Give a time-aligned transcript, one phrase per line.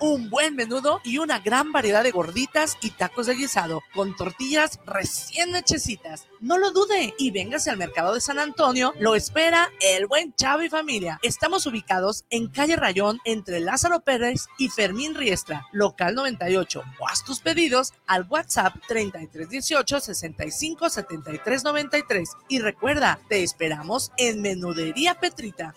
[0.00, 4.80] un buen menudo y una gran variedad de gorditas y tacos de guisado con tortillas
[4.84, 6.26] recién hechecitas.
[6.40, 8.92] No lo dude y véngase al mercado de San Antonio.
[8.98, 11.20] Lo espera el buen Chavo y familia.
[11.22, 16.82] Estamos ubicados en calle Rayón entre Lázaro Pérez y Fermín Riestra, local 98.
[16.98, 22.30] O haz tus pedidos al WhatsApp 3318 65 73 93.
[22.48, 25.72] Y recuerda, te esperamos en Menudería Petrita.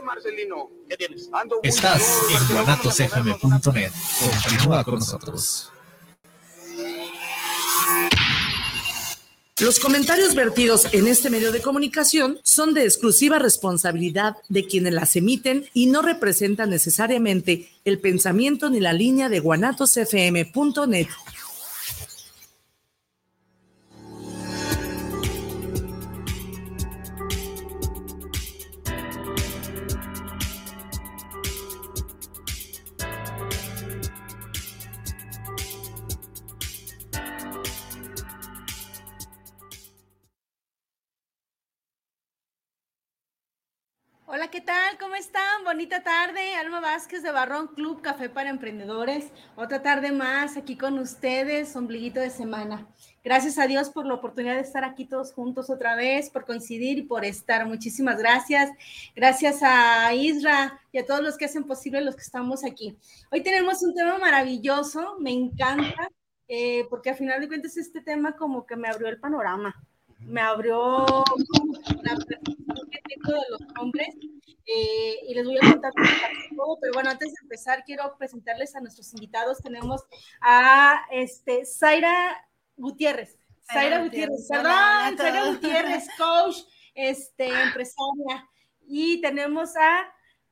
[0.00, 0.70] ¿Sabes qué, Marcelino?
[0.88, 1.30] ¿Qué tienes?
[1.62, 3.92] Estás en guanatosfm.net.
[4.48, 5.70] Continúa con nosotros.
[9.60, 15.16] Los comentarios vertidos en este medio de comunicación son de exclusiva responsabilidad de quienes las
[15.16, 21.08] emiten y no representan necesariamente el pensamiento ni la línea de guanatosfm.net.
[44.60, 44.98] ¿qué tal?
[44.98, 45.64] ¿Cómo están?
[45.64, 46.54] Bonita tarde.
[46.56, 49.32] Alma Vázquez de Barrón Club Café para Emprendedores.
[49.56, 52.86] Otra tarde más aquí con ustedes, ombliguito de semana.
[53.24, 56.98] Gracias a Dios por la oportunidad de estar aquí todos juntos otra vez, por coincidir
[56.98, 57.66] y por estar.
[57.66, 58.70] Muchísimas gracias.
[59.16, 62.98] Gracias a Isra y a todos los que hacen posible los que estamos aquí.
[63.32, 66.10] Hoy tenemos un tema maravilloso, me encanta,
[66.48, 69.74] eh, porque al final de cuentas este tema como que me abrió el panorama
[70.26, 74.14] me abrió la que tengo de los hombres
[74.72, 75.92] eh, y les voy a contar
[76.56, 79.58] todo, pero bueno, antes de empezar quiero presentarles a nuestros invitados.
[79.58, 80.02] Tenemos
[80.40, 82.36] a este, Zaira
[82.76, 83.36] Gutiérrez.
[83.72, 86.56] Zaira Gutiérrez, perdón, Zaira Gutiérrez, coach,
[86.94, 88.48] este, empresaria.
[88.86, 90.00] Y tenemos a...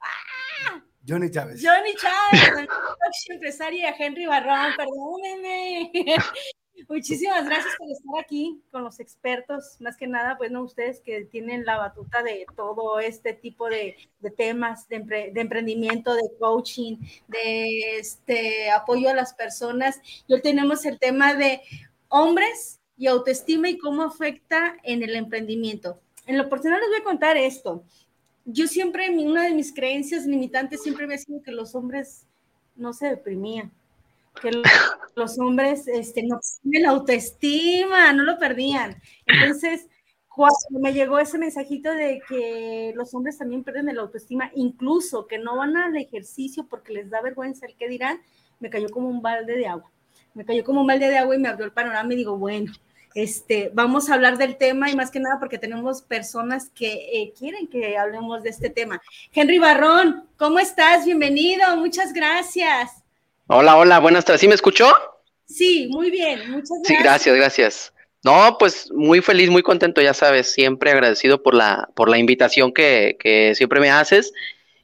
[0.00, 0.84] ¡ah!
[1.06, 1.62] Johnny Chávez.
[1.64, 5.92] Johnny Chávez, coach empresaria, Henry Barrón, perdónenme.
[6.86, 11.64] Muchísimas gracias por estar aquí con los expertos, más que nada, bueno, ustedes que tienen
[11.64, 13.96] la batuta de todo este tipo de,
[14.36, 20.00] temas de, emprendimiento, de coaching, de este apoyo a las personas.
[20.26, 21.62] Y hoy tenemos el tema de
[22.08, 25.98] hombres y autoestima y cómo afecta en el emprendimiento.
[26.26, 27.82] En lo personal les voy a contar esto.
[28.44, 32.26] Yo siempre, una de mis creencias limitantes siempre me ha sido que los hombres
[32.76, 33.72] no se deprimían
[35.38, 39.00] hombres este, no tienen la autoestima, no lo perdían.
[39.26, 39.88] Entonces,
[40.28, 45.38] cuando me llegó ese mensajito de que los hombres también pierden la autoestima, incluso que
[45.38, 48.20] no van al ejercicio porque les da vergüenza el que dirán,
[48.60, 49.90] me cayó como un balde de agua.
[50.34, 52.72] Me cayó como un balde de agua y me abrió el panorama y digo, bueno,
[53.14, 57.32] este, vamos a hablar del tema y más que nada porque tenemos personas que eh,
[57.36, 59.00] quieren que hablemos de este tema.
[59.32, 61.04] Henry Barrón, ¿cómo estás?
[61.04, 63.07] Bienvenido, muchas gracias.
[63.50, 64.42] Hola, hola, buenas tardes.
[64.42, 64.92] ¿Sí me escuchó?
[65.46, 66.86] Sí, muy bien, muchas gracias.
[66.86, 67.94] Sí, gracias, gracias.
[68.22, 72.74] No, pues muy feliz, muy contento, ya sabes, siempre agradecido por la, por la invitación
[72.74, 74.34] que, que siempre me haces.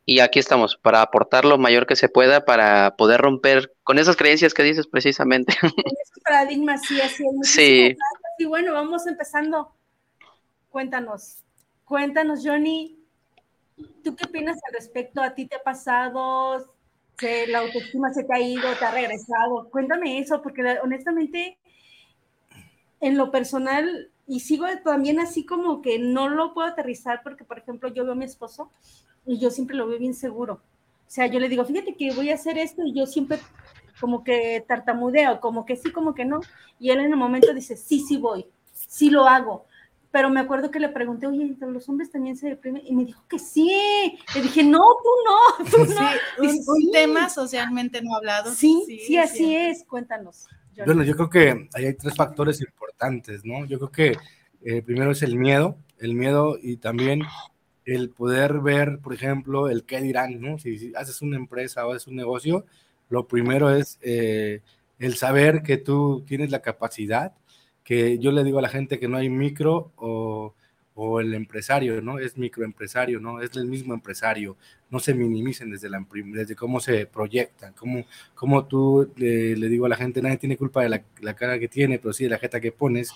[0.07, 4.17] Y aquí estamos para aportar lo mayor que se pueda para poder romper con esas
[4.17, 5.53] creencias que dices precisamente.
[5.63, 7.51] Esos paradigmas, sí, así es.
[7.51, 7.97] Sí.
[8.39, 9.75] Y bueno, vamos empezando.
[10.71, 11.43] Cuéntanos,
[11.85, 12.99] cuéntanos, Johnny,
[14.03, 15.21] ¿tú qué opinas al respecto?
[15.21, 16.74] ¿A ti te ha pasado?
[17.17, 19.69] Que la autoestima se te ha ido, te ha regresado.
[19.71, 21.59] Cuéntame eso, porque honestamente,
[23.01, 27.59] en lo personal, y sigo también así como que no lo puedo aterrizar, porque por
[27.59, 28.71] ejemplo, yo veo a mi esposo
[29.27, 30.63] y yo siempre lo veo bien seguro.
[31.07, 33.39] O sea, yo le digo, fíjate que voy a hacer esto y yo siempre
[34.01, 36.41] como que tartamudeo, como que sí, como que no.
[36.81, 39.67] Y él en el momento dice, sí, sí voy, sí lo hago
[40.15, 42.83] pero me acuerdo que le pregunté, oye, ¿los hombres también se deprimen?
[42.87, 44.17] Y me dijo que sí.
[44.33, 46.73] Le dije, no, tú no, tú no.
[46.73, 48.55] un, tema socialmente no hablado.
[48.55, 49.83] Sí, sí, así es.
[49.83, 50.47] Cuéntanos.
[50.87, 53.65] Bueno, yo creo que ahí hay tres factores importantes, ¿no?
[53.65, 54.17] Yo creo que
[54.63, 57.23] eh, primero es el miedo, el miedo y también
[57.85, 60.61] el poder ver, por ejemplo, el qué dirán, ¿no?
[60.61, 62.67] Si, haces una empresa o haces un negocio,
[63.09, 64.63] lo primero es eh,
[65.01, 67.35] el saber que tú tienes la capacidad
[67.85, 70.55] que yo le digo a la gente que no hay micro o,
[70.95, 72.19] o el empresario, ¿no?
[72.19, 73.41] Es microempresario, ¿no?
[73.41, 74.57] Es el mismo empresario.
[74.91, 78.05] No se minimicen desde, la, desde cómo se proyectan, cómo,
[78.35, 81.59] cómo tú le, le digo a la gente, nadie tiene culpa de la, la, cara
[81.59, 83.13] que tiene, pero sí de la jeta que pones.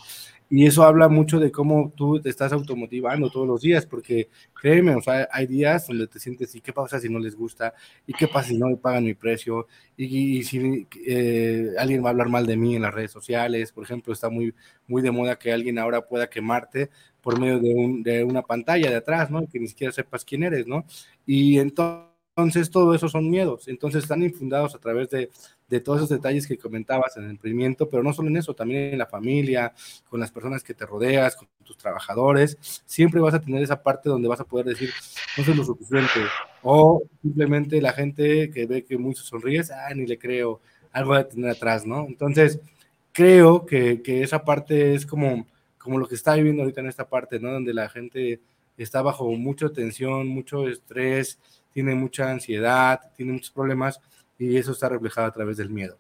[0.51, 4.29] Y eso habla mucho de cómo tú te estás automotivando todos los días, porque
[4.59, 7.75] créeme, o sea, hay días donde te sientes, ¿y qué pasa si no les gusta?
[8.07, 9.67] ¿Y qué pasa si no me pagan mi precio?
[9.97, 13.85] Y, si eh, alguien va a hablar mal de mí en las redes sociales, por
[13.85, 14.55] ejemplo, está muy,
[14.87, 16.91] muy de moda que alguien ahora pueda quemarte
[17.21, 19.47] por medio de, un, de una pantalla de atrás, ¿no?
[19.47, 20.87] Que ni siquiera sepas quién eres, ¿no?
[21.27, 22.08] Y entonces
[22.39, 23.67] Entonces, todo eso son miedos.
[23.67, 25.29] Entonces, están infundados a través de,
[25.69, 28.93] de todos esos detalles que comentabas en el emprendimiento, pero no solo en eso, también
[28.93, 29.75] en la familia,
[30.09, 32.57] con las personas que te rodeas, con tus trabajadores.
[32.87, 34.91] Siempre vas a tener esa parte donde vas a poder decir,
[35.37, 36.21] no soy lo suficiente.
[36.63, 40.61] O simplemente la gente que ve que mucho sonríes, ah, ni le creo,
[40.93, 42.07] algo de tener atrás, ¿no?
[42.07, 42.61] Entonces,
[43.11, 45.45] creo que, que esa parte es como,
[45.77, 47.51] como lo que está viviendo ahorita en esta parte, ¿no?
[47.51, 48.41] Donde la gente
[48.77, 51.41] está bajo mucha tensión, mucho estrés,
[51.73, 54.01] tiene mucha ansiedad, tiene muchos problemas
[54.39, 55.99] y eso está reflejado a través del miedo.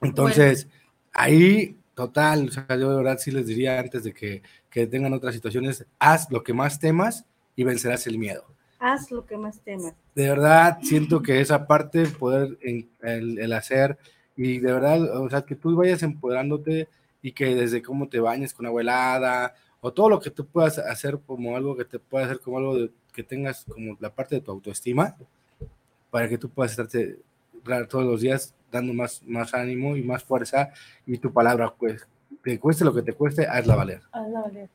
[0.00, 0.68] Entonces,
[1.12, 5.14] ahí, total, o sea, yo de verdad sí les diría antes de que, que tengan
[5.14, 7.24] otras situaciones, haz lo que más temas
[7.56, 8.44] y vencerás el miedo.
[8.78, 9.94] Haz lo que más temas.
[10.14, 13.96] De verdad, siento que esa parte, poder, en, el, el hacer,
[14.36, 16.88] y de verdad, o sea, que tú vayas empoderándote
[17.22, 20.78] y que desde cómo te bañes con agua helada, o todo lo que tú puedas
[20.78, 24.34] hacer como algo que te pueda hacer como algo de, que tengas como la parte
[24.34, 25.16] de tu autoestima,
[26.10, 27.18] para que tú puedas estarte
[27.88, 30.70] todos los días dando más, más ánimo y más fuerza
[31.06, 32.06] y tu palabra, pues,
[32.42, 34.02] te cueste lo que te cueste, hazla valer.
[34.12, 34.68] Hazla valer.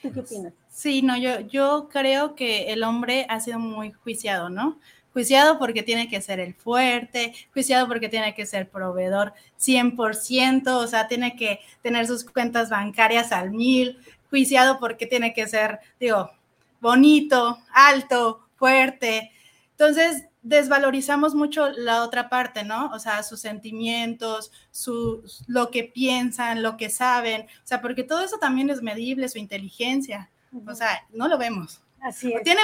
[0.00, 0.52] ¿Tú qué opinas?
[0.70, 4.78] Sí, no, yo, yo creo que el hombre ha sido muy juiciado, ¿no?
[5.12, 10.86] Juiciado porque tiene que ser el fuerte, juiciado porque tiene que ser proveedor 100%, o
[10.86, 13.98] sea, tiene que tener sus cuentas bancarias al mil,
[14.30, 16.30] juiciado porque tiene que ser, digo,
[16.80, 19.32] bonito, alto, fuerte.
[19.70, 22.90] Entonces, desvalorizamos mucho la otra parte, ¿no?
[22.92, 28.20] O sea, sus sentimientos, su, lo que piensan, lo que saben, o sea, porque todo
[28.20, 30.30] eso también es medible, su inteligencia,
[30.66, 31.82] o sea, no lo vemos.
[32.00, 32.42] Así es.
[32.42, 32.62] Tiene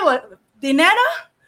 [0.55, 1.01] dinero,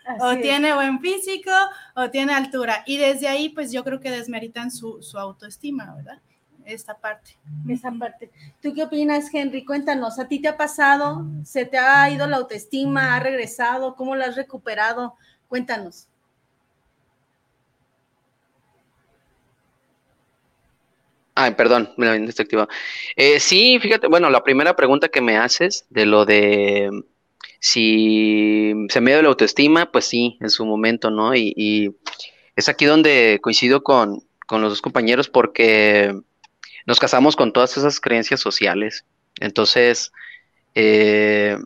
[0.04, 0.42] Así o es.
[0.42, 1.52] tiene buen físico,
[1.94, 6.20] o tiene altura, y desde ahí, pues yo creo que desmeritan su, su autoestima, ¿verdad?
[6.66, 7.36] Esta parte.
[7.68, 8.30] esa parte.
[8.60, 9.64] ¿Tú qué opinas, Henry?
[9.64, 11.24] Cuéntanos, ¿a ti te ha pasado?
[11.44, 13.14] ¿Se te ha ido la autoestima?
[13.14, 13.94] ¿Ha regresado?
[13.94, 15.14] ¿Cómo la has recuperado?
[15.46, 16.08] Cuéntanos.
[21.36, 22.68] Ay, perdón, me la habían desactivado.
[23.14, 26.90] Eh, sí, fíjate, bueno, la primera pregunta que me haces de lo de
[27.60, 31.34] si se me dio la autoestima, pues sí, en su momento, ¿no?
[31.36, 31.94] Y, y
[32.56, 36.14] es aquí donde coincido con, con los dos compañeros porque
[36.86, 39.04] nos casamos con todas esas creencias sociales.
[39.40, 40.12] Entonces,
[40.74, 41.58] eh,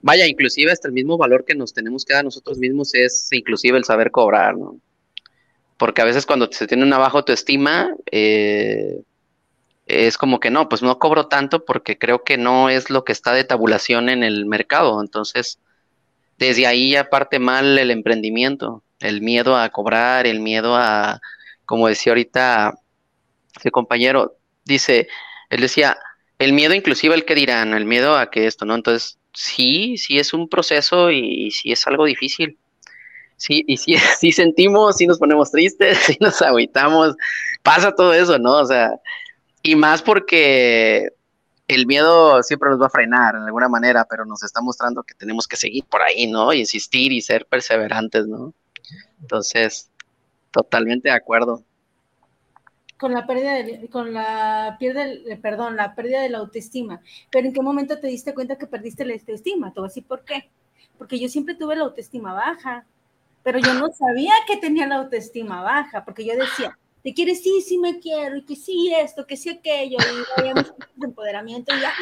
[0.00, 3.78] vaya, inclusive hasta el mismo valor que nos tenemos que dar nosotros mismos es inclusive
[3.78, 4.76] el saber cobrar, ¿no?
[5.78, 9.02] Porque a veces cuando se tiene una baja autoestima, eh,
[9.86, 13.12] es como que no, pues no cobro tanto porque creo que no es lo que
[13.12, 15.00] está de tabulación en el mercado.
[15.00, 15.58] Entonces,
[16.38, 21.20] desde ahí ya parte mal el emprendimiento, el miedo a cobrar, el miedo a,
[21.64, 22.74] como decía ahorita
[23.58, 25.08] ese compañero, dice,
[25.50, 25.98] él decía,
[26.38, 28.74] el miedo inclusive el que dirán, el miedo a que esto, ¿no?
[28.74, 32.58] Entonces, sí, sí es un proceso y, sí es algo difícil.
[33.36, 37.14] Sí, y sí, sí sentimos, sí nos ponemos tristes, sí nos agüitamos,
[37.62, 38.58] pasa todo eso, ¿no?
[38.58, 38.90] O sea,
[39.62, 41.10] y más porque
[41.68, 45.14] el miedo siempre nos va a frenar de alguna manera, pero nos está mostrando que
[45.14, 46.52] tenemos que seguir por ahí, ¿no?
[46.52, 48.52] Y insistir y ser perseverantes, ¿no?
[49.20, 49.90] Entonces,
[50.50, 51.62] totalmente de acuerdo.
[53.02, 57.00] Con la pérdida de, con la pérdida, de- perdón, la pérdida de la autoestima.
[57.32, 59.72] Pero ¿en qué momento te diste cuenta que perdiste la autoestima?
[59.72, 60.48] Te voy a decir por qué.
[60.98, 62.86] Porque yo siempre tuve la autoestima baja,
[63.42, 67.60] pero yo no sabía que tenía la autoestima baja, porque yo decía, te quieres, sí,
[67.66, 71.80] sí me quiero, y que sí esto, que sí aquello, y había muchos empoderamiento, y
[71.80, 71.92] ya,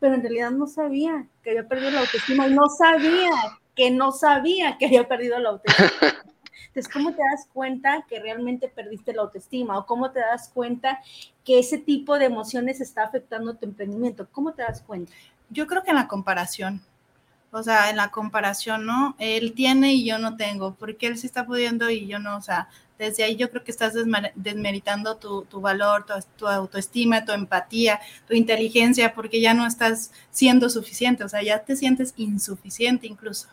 [0.00, 3.30] pero en realidad no sabía que había perdido la autoestima, y no sabía
[3.76, 5.90] que no sabía que había perdido la autoestima.
[6.86, 9.78] ¿cómo te das cuenta que realmente perdiste la autoestima?
[9.78, 11.00] ¿O cómo te das cuenta
[11.44, 14.28] que ese tipo de emociones está afectando tu emprendimiento?
[14.30, 15.12] ¿Cómo te das cuenta?
[15.50, 16.82] Yo creo que en la comparación.
[17.50, 19.16] O sea, en la comparación, ¿no?
[19.18, 22.42] Él tiene y yo no tengo, porque él se está pudiendo y yo no, o
[22.42, 22.68] sea,
[22.98, 26.04] desde ahí yo creo que estás desmer- desmeritando tu, valor,
[26.36, 31.60] tu autoestima, tu empatía, tu inteligencia, porque ya no estás siendo suficiente, o sea, ya
[31.64, 33.48] te sientes insuficiente incluso.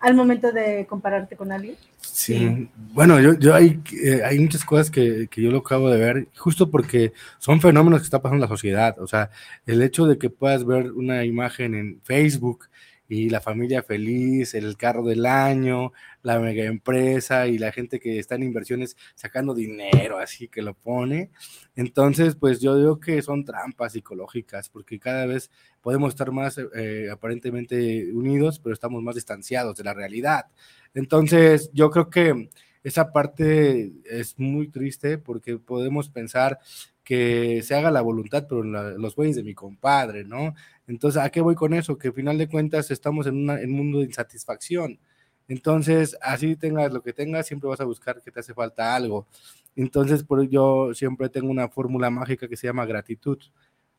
[0.00, 1.76] Al momento de compararte con alguien.
[2.00, 5.98] Sí, bueno, yo, yo hay, eh, hay muchas cosas que, que yo lo acabo de
[5.98, 8.98] ver, justo porque son fenómenos que está pasando en la sociedad.
[9.00, 9.30] O sea,
[9.66, 12.68] el hecho de que puedas ver una imagen en Facebook
[13.08, 18.18] y la familia feliz, el carro del año, la mega empresa y la gente que
[18.18, 21.30] está en inversiones sacando dinero, así que lo pone.
[21.74, 27.08] Entonces, pues yo digo que son trampas psicológicas, porque cada vez podemos estar más eh,
[27.10, 30.46] aparentemente unidos, pero estamos más distanciados de la realidad.
[30.94, 32.48] Entonces, yo creo que
[32.82, 36.60] esa parte es muy triste porque podemos pensar
[37.06, 40.56] que se haga la voluntad, pero los güeyes de mi compadre, ¿no?
[40.88, 41.96] Entonces, ¿a qué voy con eso?
[41.96, 44.98] Que al final de cuentas estamos en, un mundo de insatisfacción.
[45.46, 49.28] Entonces, así tengas lo que tengas, siempre vas a buscar que te hace falta algo.
[49.76, 53.38] Entonces, por yo siempre tengo una fórmula mágica que se llama gratitud.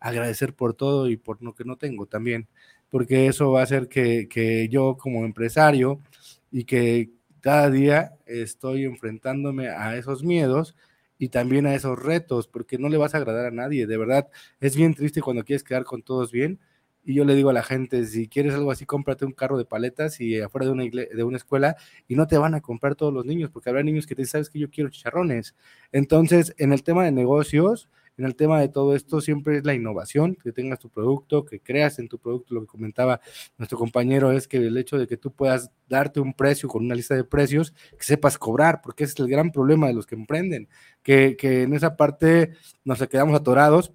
[0.01, 2.49] Agradecer por todo y por lo que no tengo también,
[2.89, 6.01] porque eso va a hacer que yo como empresario
[6.51, 7.09] y que
[7.39, 10.75] cada día estoy enfrentándome a esos miedos
[11.17, 13.87] y también a esos retos, porque no le vas a agradar a nadie.
[13.87, 16.59] De verdad, es bien triste cuando quieres quedar con todos bien,
[17.03, 19.63] y yo le digo a la gente, si quieres algo así, cómprate un carro de
[19.63, 23.13] paletas y afuera de una, de una escuela y no te van a comprar todos
[23.13, 25.55] los niños, porque habrá niños que te dicen, sabes que yo quiero chicharrones.
[25.93, 29.73] Entonces, en el tema de negocios, en el tema de todo esto, siempre es la
[29.73, 32.55] innovación, que tengas tu producto, que creas en tu producto.
[32.55, 33.21] Lo que comentaba
[33.57, 36.95] nuestro compañero es que el hecho de que tú puedas darte un precio con una
[36.95, 40.15] lista de precios, que sepas cobrar, porque ese es el gran problema de los que
[40.15, 40.67] emprenden,
[41.03, 43.93] que, que en esa parte nos quedamos atorados.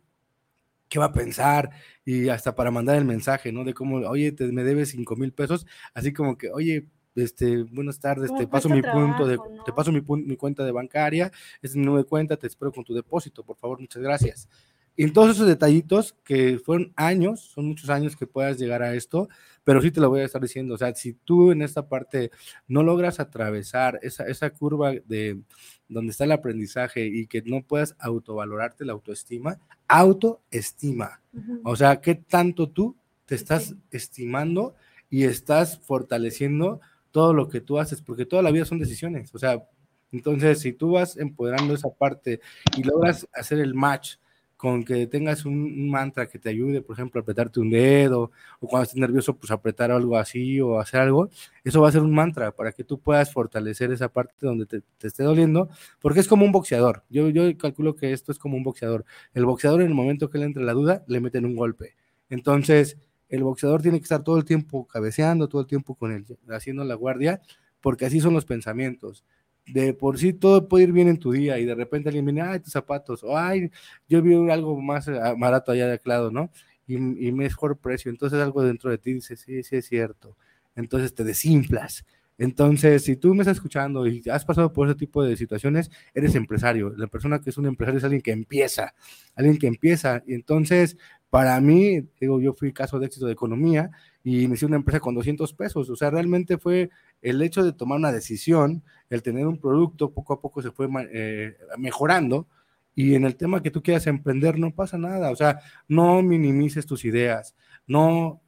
[0.89, 1.71] ¿Qué va a pensar?
[2.05, 3.65] y hasta para mandar el mensaje, ¿no?
[3.65, 8.01] De cómo, oye, te, me debes cinco mil pesos, así como que, oye, este, buenas
[8.01, 11.97] tardes, te paso mi punto de, te paso mi, mi cuenta de bancaria, es mi
[11.97, 14.49] de cuenta, te espero con tu depósito, por favor, muchas gracias.
[14.95, 19.29] Y todos esos detallitos que fueron años, son muchos años que puedas llegar a esto,
[19.65, 22.31] pero sí te lo voy a estar diciendo, o sea, si tú en esta parte
[22.69, 25.41] no logras atravesar esa, esa curva de
[25.89, 31.23] donde está el aprendizaje y que no puedas autovalorarte la autoestima, autoestima,
[31.65, 34.75] o sea, ¿qué tanto tú te estás estimando
[35.09, 36.81] y estás fortaleciendo
[37.13, 38.03] todo lo que tú haces?
[38.03, 39.63] Porque toda la vida son decisiones, o sea,
[40.11, 42.41] entonces si tú vas empoderando esa parte
[42.77, 44.17] y logras hacer el match
[44.63, 48.69] con que tengas un, mantra que te ayude, por ejemplo, a apretarte un dedo, o
[48.69, 51.31] cuando estés nervioso, pues apretar algo así o hacer algo,
[51.65, 54.83] eso va a ser un mantra para que tú puedas fortalecer esa parte donde te,
[55.03, 55.69] esté doliendo,
[56.01, 57.03] porque es como un boxeador.
[57.11, 59.05] Yo, yo calculo que esto es como un boxeador.
[59.35, 61.97] El boxeador en el momento que le entre la duda, le meten un golpe.
[62.31, 62.99] Entonces,
[63.33, 66.85] el boxeador tiene que estar todo el tiempo cabeceando, todo el tiempo con él, haciendo
[66.85, 67.41] la guardia,
[67.81, 69.25] porque así son los pensamientos
[69.67, 72.43] de por sí todo puede ir bien en tu día y de repente alguien viene,
[72.43, 73.71] ay, tus zapatos, o ay,
[74.09, 76.51] yo vi algo más eh, barato allá de lado, ¿no?
[76.87, 78.11] Y, y mejor precio.
[78.11, 80.37] Entonces algo dentro de ti dice, sí, sí es cierto.
[80.75, 82.05] Entonces te desinflas.
[82.39, 86.35] Entonces, si tú me estás escuchando y has pasado por ese tipo de situaciones, eres
[86.35, 86.93] empresario.
[86.97, 88.95] La persona que es un empresario es alguien que empieza,
[89.37, 90.23] alguien que empieza.
[90.27, 90.97] Y entonces,
[91.33, 93.91] para mí, digo, yo fui caso de éxito de economía
[94.23, 95.89] y inicié una empresa con 200 pesos.
[95.89, 96.91] O sea, realmente fue
[97.23, 100.91] el hecho de tomar una decisión, el tener un producto, poco a poco se fue
[101.11, 102.49] eh, mejorando.
[102.95, 105.31] Y en el tema que tú quieras emprender, no pasa nada.
[105.31, 108.43] O sea, no minimices tus ideas, no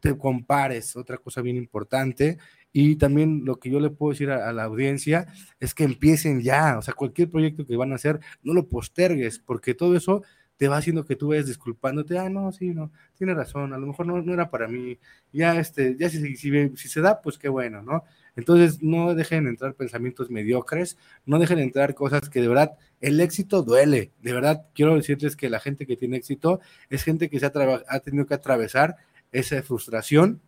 [0.00, 2.38] te compares, otra cosa bien importante.
[2.72, 5.26] Y también lo que yo le puedo decir a, la audiencia
[5.58, 6.78] es que empiecen ya.
[6.78, 10.22] O sea, cualquier proyecto que van a hacer, no lo postergues, porque todo eso
[10.60, 13.86] te va haciendo que tú vayas disculpándote, ah, no, sí, no, tiene razón, a lo
[13.86, 14.98] mejor no, no era para mí,
[15.32, 18.04] ya, este, ya si, si, se da, pues qué bueno, ¿no?
[18.36, 23.62] Entonces, no dejen entrar pensamientos mediocres, no dejen entrar cosas que de verdad, el éxito
[23.62, 27.46] duele, de verdad, quiero decirles que la gente que tiene éxito es gente que se
[27.46, 27.52] ha,
[27.88, 28.96] ha tenido que atravesar
[29.32, 30.42] esa frustración,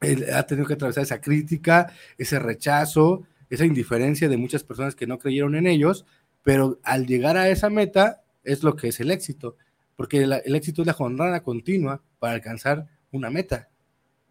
[0.00, 5.18] ha tenido que atravesar esa crítica, ese rechazo, esa indiferencia de muchas personas que no
[5.18, 6.06] creyeron en ellos,
[6.42, 9.56] pero al llegar a esa meta es lo que es el éxito,
[9.96, 13.68] porque el éxito es la jornada continua para alcanzar una meta.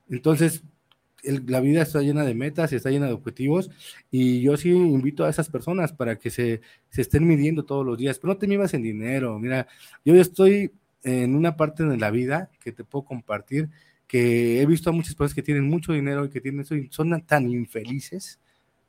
[0.09, 0.63] Entonces,
[1.23, 3.69] la vida está llena de metas está llena de objetivos
[4.11, 7.97] y yo sí invito a esas personas para que se, se estén midiendo todos los
[7.97, 9.39] días, pero no te midas en dinero.
[9.39, 9.67] Mira,
[10.03, 13.69] yo estoy en una parte de la vida que te puedo compartir
[14.07, 17.49] que he visto a muchas personas que tienen mucho dinero y que tienen son tan
[17.49, 18.39] infelices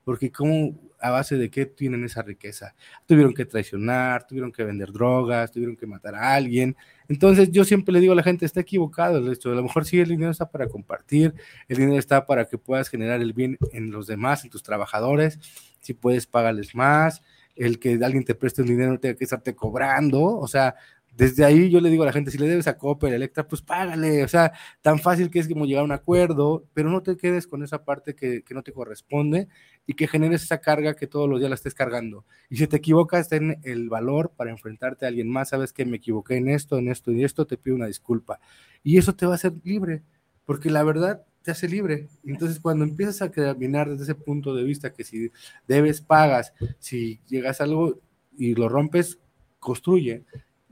[0.05, 2.75] porque como a base de qué tienen esa riqueza.
[3.07, 6.77] Tuvieron que traicionar, tuvieron que vender drogas, tuvieron que matar a alguien.
[7.09, 9.53] Entonces yo siempre le digo a la gente, está equivocado el hecho.
[9.53, 11.35] A lo mejor sí el dinero está para compartir,
[11.69, 15.39] el dinero está para que puedas generar el bien en los demás, en tus trabajadores,
[15.81, 17.23] si puedes pagarles más,
[17.55, 20.75] el que alguien te preste un dinero no tenga que estarte cobrando, o sea,
[21.17, 23.63] desde ahí yo le digo a la gente, si le debes a Coppel, Electra, pues
[23.63, 24.53] págale, o sea,
[24.83, 27.85] tan fácil que es como llegar a un acuerdo, pero no te quedes con esa
[27.85, 29.49] parte que, que, no te corresponde
[29.87, 32.25] y que generes esa carga que todos los días la estés cargando.
[32.51, 35.99] Y si te equivocas, ten el valor para enfrentarte a alguien más, sabes que me
[35.99, 38.41] equivoqué en esto, en esto y esto, te pido una disculpa.
[38.83, 40.03] Y eso te va a hacer libre,
[40.45, 42.09] porque la verdad te hace libre.
[42.25, 45.31] Entonces, cuando empiezas a caminar desde ese punto de vista, que si
[45.69, 48.01] debes, pagas, si llegas a algo
[48.37, 49.19] y lo rompes,
[49.61, 50.25] construye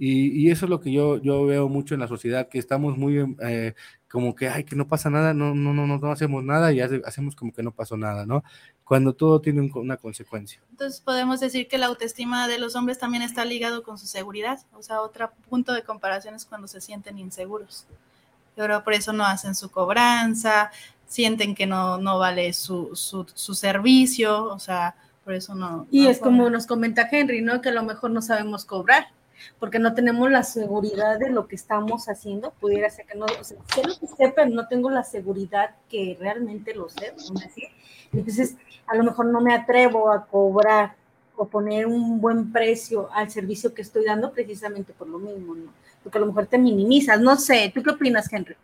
[0.04, 3.36] y, eso es lo que yo, yo veo mucho en la sociedad, que estamos muy
[3.40, 3.74] eh,
[4.10, 7.36] como que, ay, que no pasa nada, no, no, no, no hacemos nada y hacemos
[7.36, 8.42] como que no pasó nada, ¿no?
[8.82, 10.60] Cuando todo tiene una consecuencia.
[10.70, 14.58] Entonces podemos decir que la autoestima de los hombres también está ligado con su seguridad,
[14.72, 17.86] o sea, otro punto de comparación es cuando se sienten inseguros.
[18.56, 20.72] Pero por eso no hacen su cobranza,
[21.06, 25.86] sienten que no, no vale su, su, su servicio, o sea, por eso no.
[25.92, 27.60] Y no es como nos comenta Henry, ¿no?
[27.60, 29.06] Que a lo mejor no sabemos cobrar,
[29.58, 32.52] porque no tenemos la seguridad de lo que estamos haciendo.
[32.60, 35.76] Pudiera ser que no, o sea, sé lo que sé, pero no tengo la seguridad
[35.88, 37.14] que realmente lo sé.
[37.16, 37.40] ¿no?
[37.44, 37.68] Así.
[38.12, 38.56] Entonces,
[38.86, 40.94] a lo mejor no me atrevo a cobrar
[41.36, 45.72] o poner un buen precio al servicio que estoy dando precisamente por lo mismo, ¿no?
[46.02, 47.20] Porque a lo mejor te minimizas.
[47.20, 48.56] No sé, ¿tú qué opinas, Henry?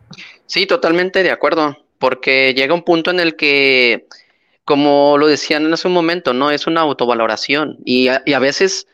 [0.45, 4.07] Sí, totalmente de acuerdo, porque llega un punto en el que,
[4.65, 6.51] como lo decían hace un momento, ¿no?
[6.51, 8.87] Es una autovaloración y a, y a veces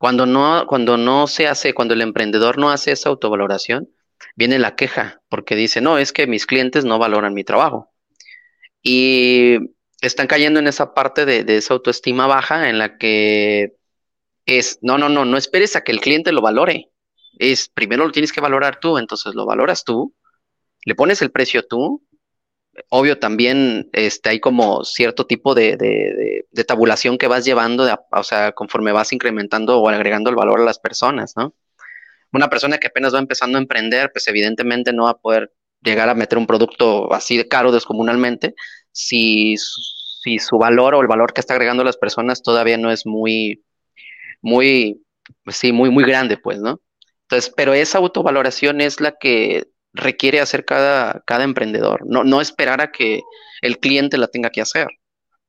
[0.00, 3.90] cuando no, cuando no se hace, cuando el emprendedor no hace esa autovaloración,
[4.34, 7.92] viene la queja, porque dice, no, es que mis clientes no valoran mi trabajo.
[8.82, 9.58] Y
[10.00, 13.74] están cayendo en esa parte de, de esa autoestima baja en la que
[14.46, 16.90] es, no, no, no, no esperes a que el cliente lo valore.
[17.38, 20.14] Es, primero lo tienes que valorar tú, entonces lo valoras tú
[20.84, 22.02] le pones el precio tú.
[22.88, 28.52] Obvio, también este, hay como cierto tipo de, de, tabulación que vas llevando, o sea,
[28.52, 31.54] conforme vas incrementando o agregando el valor a las personas, ¿no?
[32.32, 36.08] Una persona que apenas va empezando a emprender, pues evidentemente no va a poder llegar
[36.08, 38.54] a meter un producto así de caro descomunalmente
[38.92, 42.90] si, si su valor o el valor que está agregando a las personas todavía no
[42.90, 43.64] es muy,
[44.42, 45.02] muy,
[45.48, 46.80] sí, muy, muy grande, pues, ¿no?
[47.22, 52.80] Entonces, pero esa autovaloración es la que requiere hacer cada, cada emprendedor, no, no esperar
[52.80, 53.22] a que
[53.60, 54.88] el cliente la tenga que hacer.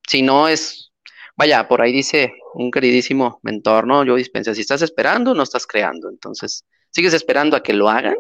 [0.07, 0.91] Si no es,
[1.37, 4.03] vaya, por ahí dice un queridísimo mentor, ¿no?
[4.03, 6.09] Yo dispensa, si estás esperando, no estás creando.
[6.09, 8.15] Entonces, ¿sigues esperando a que lo hagan?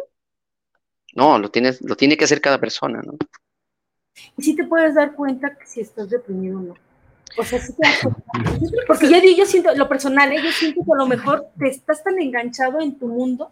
[1.13, 3.13] No, lo tienes, lo tiene que hacer cada persona, ¿no?
[4.37, 6.75] Y si te puedes dar cuenta que si estás deprimido o no.
[7.37, 7.99] O sea, sí te das.
[8.87, 10.41] Porque yo, yo siento, lo personal, ¿eh?
[10.43, 13.51] yo siento que a lo mejor te estás tan enganchado en tu mundo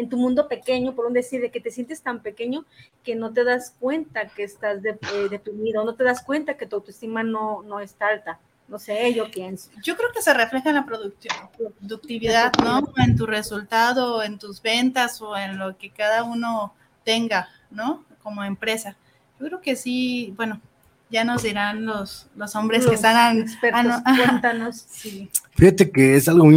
[0.00, 2.64] en tu mundo pequeño, por un decir, de que te sientes tan pequeño
[3.04, 6.66] que no te das cuenta que estás de, eh, deprimido, no te das cuenta que
[6.66, 8.38] tu autoestima no, no está alta.
[8.66, 9.68] No sé, yo pienso.
[9.82, 12.80] Yo creo que se refleja en la productividad, ¿no?
[12.98, 16.72] En tu resultado, en tus ventas o en lo que cada uno
[17.04, 18.04] tenga, ¿no?
[18.22, 18.96] Como empresa.
[19.40, 20.60] Yo creo que sí, bueno,
[21.10, 23.40] ya nos dirán los, los hombres los que están...
[23.40, 24.76] Expertos, ah, no, cuéntanos.
[24.88, 25.28] Sí.
[25.56, 26.56] Fíjate que es algo muy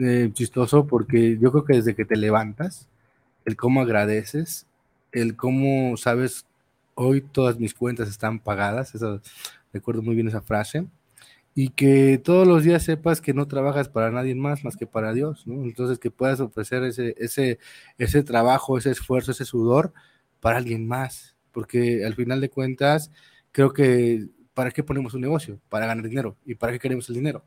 [0.00, 2.88] eh, chistoso porque yo creo que desde que te levantas,
[3.44, 4.66] el cómo agradeces,
[5.12, 6.46] el cómo sabes,
[6.94, 8.92] hoy todas mis cuentas están pagadas,
[9.72, 10.86] recuerdo muy bien esa frase,
[11.54, 15.12] y que todos los días sepas que no trabajas para nadie más más que para
[15.12, 15.64] Dios, ¿no?
[15.64, 17.58] Entonces que puedas ofrecer ese, ese,
[17.98, 19.92] ese trabajo, ese esfuerzo, ese sudor
[20.40, 23.10] para alguien más, porque al final de cuentas,
[23.52, 25.58] creo que ¿para qué ponemos un negocio?
[25.68, 26.36] Para ganar dinero.
[26.44, 27.44] ¿Y para qué queremos el dinero?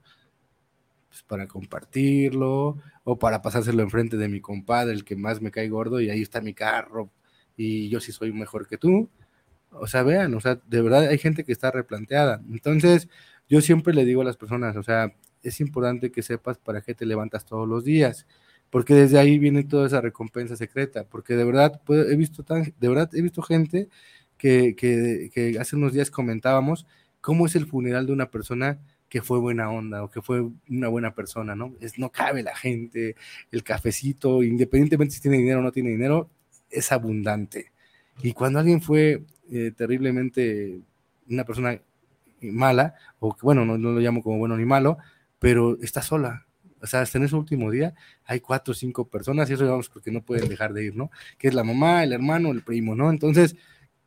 [1.13, 5.69] Pues para compartirlo o para pasárselo enfrente de mi compadre, el que más me cae
[5.69, 7.12] gordo, y ahí está mi carro,
[7.56, 9.12] y yo sí soy mejor que tú.
[9.69, 12.41] O sea, vean, o sea, de verdad hay gente que está replanteada.
[12.49, 13.10] Entonces,
[13.47, 16.95] yo siempre le digo a las personas, o sea, es importante que sepas para qué
[16.95, 18.26] te levantas todos los días,
[18.71, 22.88] porque desde ahí viene toda esa recompensa secreta, porque de verdad he visto tan, de
[22.89, 23.88] verdad he visto gente
[24.36, 26.88] que, que hace unos días comentábamos
[27.21, 28.80] cómo es el funeral de una persona
[29.13, 31.76] que fue buena onda o que fue una buena persona, ¿no?
[31.80, 33.15] Es, no cabe la gente,
[33.52, 36.32] el cafecito, independientemente si tiene dinero o no tiene dinero,
[36.71, 37.71] es abundante.
[38.23, 40.80] Y cuando alguien fue eh, terriblemente
[41.30, 41.80] una persona
[42.41, 44.97] mala, o bueno, no, no, lo llamo como bueno ni malo,
[45.38, 46.47] pero está sola.
[46.82, 47.93] O sea, hasta en ese último día
[48.26, 51.12] hay cuatro o cinco personas y eso vamos porque no pueden dejar de ir, ¿no?
[51.38, 53.12] Que es la mamá, el hermano, el primo, ¿no?
[53.12, 53.56] Entonces,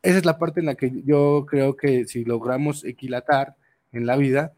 [0.01, 3.55] esa es la parte en la que yo creo que si logramos equilatar
[3.93, 4.53] en la vida,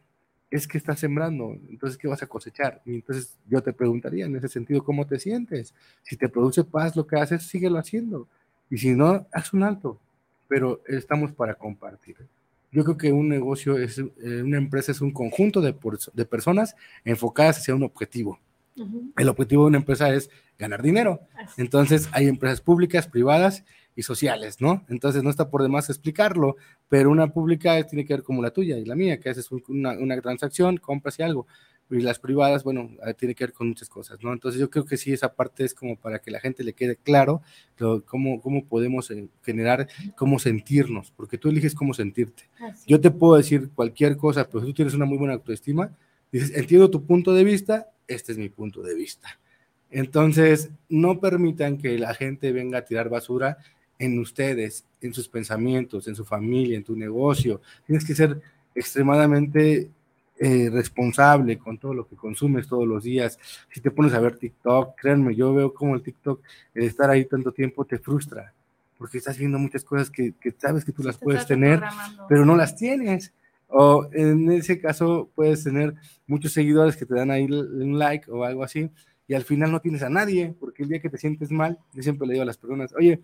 [0.50, 2.82] es que estás sembrando, entonces, ¿qué vas a cosechar?
[2.84, 5.74] Y entonces yo te preguntaría en ese sentido, ¿cómo te sientes?
[6.02, 8.26] Si te produce paz lo que haces, síguelo haciendo.
[8.68, 10.00] Y si no, haz un alto.
[10.48, 12.16] Pero estamos para compartir.
[12.72, 15.74] Yo creo que un negocio, es, eh, una empresa es un conjunto de,
[16.12, 18.40] de personas enfocadas hacia un objetivo.
[18.76, 19.12] Uh -huh.
[19.16, 21.20] El objetivo de una empresa es ganar dinero.
[21.56, 23.64] Entonces, hay empresas públicas, privadas
[23.96, 24.84] y sociales, ¿no?
[24.88, 26.56] Entonces no está por demás explicarlo,
[26.88, 29.92] pero una pública tiene que ver como la tuya y la mía, que haces una,
[29.92, 31.46] una transacción, compras y algo,
[31.90, 34.32] y las privadas, bueno, tiene que ver con muchas cosas, ¿no?
[34.32, 36.96] Entonces yo creo que sí, esa parte es como para que la gente le quede
[36.96, 37.42] claro
[37.78, 42.44] lo, cómo, cómo podemos eh, generar, cómo sentirnos, porque tú eliges cómo sentirte.
[42.60, 42.84] Así.
[42.86, 45.96] Yo te puedo decir cualquier cosa, pero si tú tienes una muy buena autoestima,
[46.30, 49.40] dices, entiendo tu punto de vista, este es mi punto de vista.
[49.90, 53.58] Entonces, no permitan que la gente venga a tirar basura
[54.00, 57.60] en ustedes, en sus pensamientos, en su familia, en tu negocio.
[57.86, 58.40] Tienes que ser
[58.74, 59.90] extremadamente
[60.38, 63.38] eh, responsable con todo lo que consumes todos los días.
[63.70, 66.40] Si te pones a ver TikTok, créanme, yo veo como el TikTok,
[66.74, 68.54] el estar ahí tanto tiempo te frustra.
[68.96, 71.82] porque estás viendo muchas cosas que, que sabes que tú las puedes tener,
[72.28, 73.32] pero no las tienes.
[73.68, 75.94] O en ese caso puedes tener
[76.26, 78.90] muchos seguidores que te dan ahí un like o algo así,
[79.30, 82.02] y al final no tienes a nadie, porque el día que te sientes mal, yo
[82.02, 83.20] siempre le digo a las personas, oye,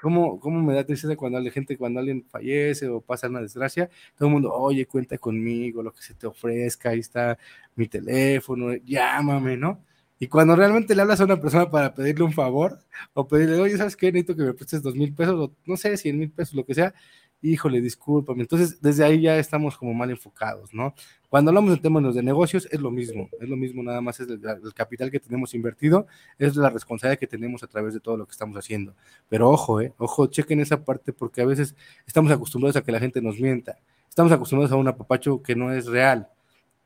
[0.00, 3.90] ¿cómo, cómo me da tristeza cuando la gente, cuando alguien fallece o pasa una desgracia?
[4.16, 7.38] Todo el mundo, oye, cuenta conmigo, lo que se te ofrezca, ahí está
[7.74, 9.82] mi teléfono, llámame, ¿no?
[10.18, 12.78] Y cuando realmente le hablas a una persona para pedirle un favor
[13.12, 14.10] o pedirle, oye, ¿sabes qué?
[14.10, 16.74] Necesito que me prestes dos mil pesos, o no sé, cien mil pesos, lo que
[16.74, 16.94] sea,
[17.42, 18.42] híjole, discúlpame.
[18.42, 20.94] Entonces, desde ahí ya estamos como mal enfocados, ¿no?
[21.28, 24.28] Cuando hablamos en términos de negocios, es lo mismo, es lo mismo, nada más es
[24.28, 26.06] el, el, capital que tenemos invertido,
[26.38, 28.94] es la responsabilidad que tenemos a través de todo lo que estamos haciendo.
[29.28, 31.74] Pero ojo, eh, ojo, chequen esa parte porque a veces
[32.06, 35.72] estamos acostumbrados a que la gente nos mienta, estamos acostumbrados a un apapacho que no
[35.72, 36.28] es real.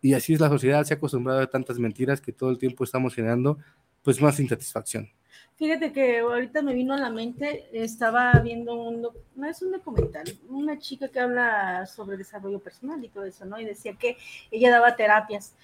[0.02, 2.84] Y así es la sociedad, se ha acostumbrado a tantas mentiras que todo el tiempo
[2.84, 3.58] estamos generando
[4.02, 5.10] pues más insatisfacción.
[5.60, 10.24] Fíjate que ahorita me vino a la mente, estaba viendo un, no es un documental,
[10.48, 13.60] una chica que habla sobre desarrollo personal y todo eso, ¿no?
[13.60, 14.16] Y decía que
[14.50, 15.54] ella daba terapias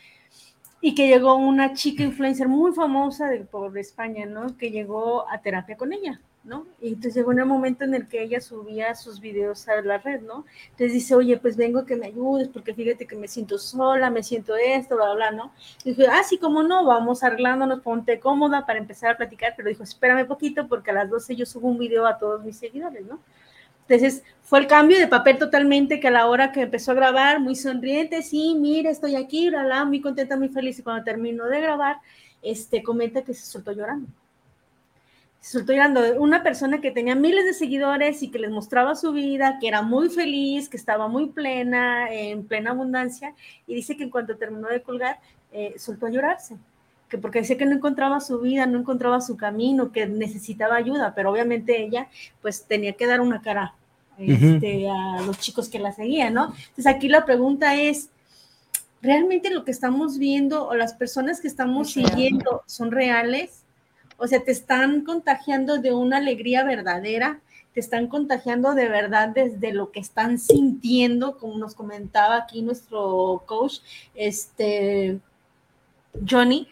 [0.82, 4.58] y que llegó una chica influencer muy famosa de, por España, ¿no?
[4.58, 6.20] Que llegó a terapia con ella.
[6.46, 6.66] ¿No?
[6.80, 9.98] Y entonces llegó en el momento en el que ella subía sus videos a la
[9.98, 10.46] red, ¿no?
[10.70, 14.22] Entonces dice, oye, pues vengo que me ayudes, porque fíjate que me siento sola, me
[14.22, 15.52] siento esto, bla, bla, ¿no?
[15.84, 19.68] Y dije, ah, sí, cómo no, vamos arreglándonos, ponte cómoda para empezar a platicar, pero
[19.68, 23.04] dijo, espérame poquito, porque a las 12 yo subo un video a todos mis seguidores,
[23.04, 23.20] ¿no?
[23.88, 27.40] Entonces fue el cambio de papel totalmente que a la hora que empezó a grabar,
[27.40, 31.46] muy sonriente, sí, mira, estoy aquí, bla, bla, muy contenta, muy feliz, y cuando terminó
[31.46, 31.96] de grabar,
[32.42, 34.08] este, comenta que se soltó llorando
[35.46, 36.00] soltó llorando.
[36.20, 39.80] Una persona que tenía miles de seguidores y que les mostraba su vida, que era
[39.80, 43.32] muy feliz, que estaba muy plena, en plena abundancia,
[43.66, 45.20] y dice que en cuanto terminó de colgar,
[45.52, 46.56] eh, soltó a llorarse,
[47.08, 51.14] que porque decía que no encontraba su vida, no encontraba su camino, que necesitaba ayuda,
[51.14, 52.08] pero obviamente ella
[52.42, 53.74] pues tenía que dar una cara
[54.18, 56.46] este, a los chicos que la seguían, ¿no?
[56.46, 58.10] Entonces aquí la pregunta es,
[59.00, 63.65] ¿realmente lo que estamos viendo o las personas que estamos siguiendo son reales?
[64.16, 67.40] O sea, te están contagiando de una alegría verdadera,
[67.74, 73.42] te están contagiando de verdad desde lo que están sintiendo, como nos comentaba aquí nuestro
[73.46, 73.80] coach,
[74.14, 75.20] este
[76.28, 76.68] Johnny.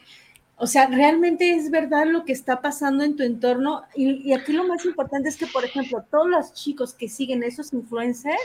[0.57, 3.83] O sea, realmente es verdad lo que está pasando en tu entorno.
[3.95, 7.73] Y, aquí lo más importante es que, por ejemplo, todos los chicos que siguen esos
[7.73, 8.41] influencers,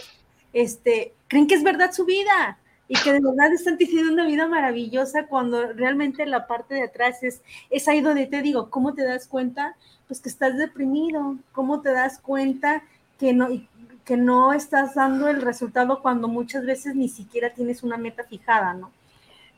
[0.51, 2.57] este, creen que es verdad su vida
[2.89, 7.21] y que de verdad están teniendo una vida maravillosa cuando realmente la parte de atrás
[7.21, 9.75] es, es ahí donde te digo, ¿cómo te das cuenta?
[10.07, 12.83] Pues que estás deprimido, ¿cómo te das cuenta
[13.19, 13.49] que no,
[14.03, 18.73] que no estás dando el resultado cuando muchas veces ni siquiera tienes una meta fijada,
[18.73, 18.91] ¿no?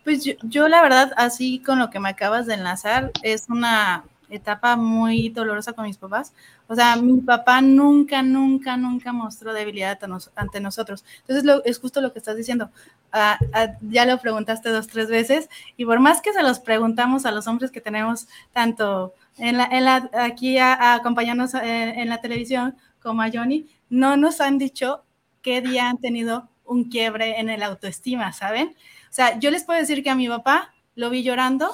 [0.04, 4.04] Pues yo, yo la verdad, así con lo que me acabas de enlazar, es una
[4.32, 6.34] etapa muy dolorosa con mis papás.
[6.68, 10.00] O sea, mi papá nunca, nunca, nunca mostró debilidad
[10.36, 11.04] ante nosotros.
[11.22, 12.72] Entonces, lo, es justo lo que estás diciendo.
[13.12, 17.26] Ah, ah, ya lo preguntaste dos, tres veces, y por más que se los preguntamos
[17.26, 22.10] a los hombres que tenemos tanto en la, en la, aquí a, acompañarnos en, en
[22.10, 25.04] la televisión como a Johnny, no nos han dicho
[25.42, 28.70] qué día han tenido un quiebre en el autoestima, ¿saben?
[29.10, 31.70] O sea, yo les puedo decir que a mi papá lo vi llorando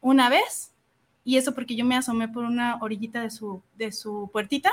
[0.00, 0.72] una vez
[1.28, 4.72] y eso porque yo me asomé por una orillita de su, de su puertita,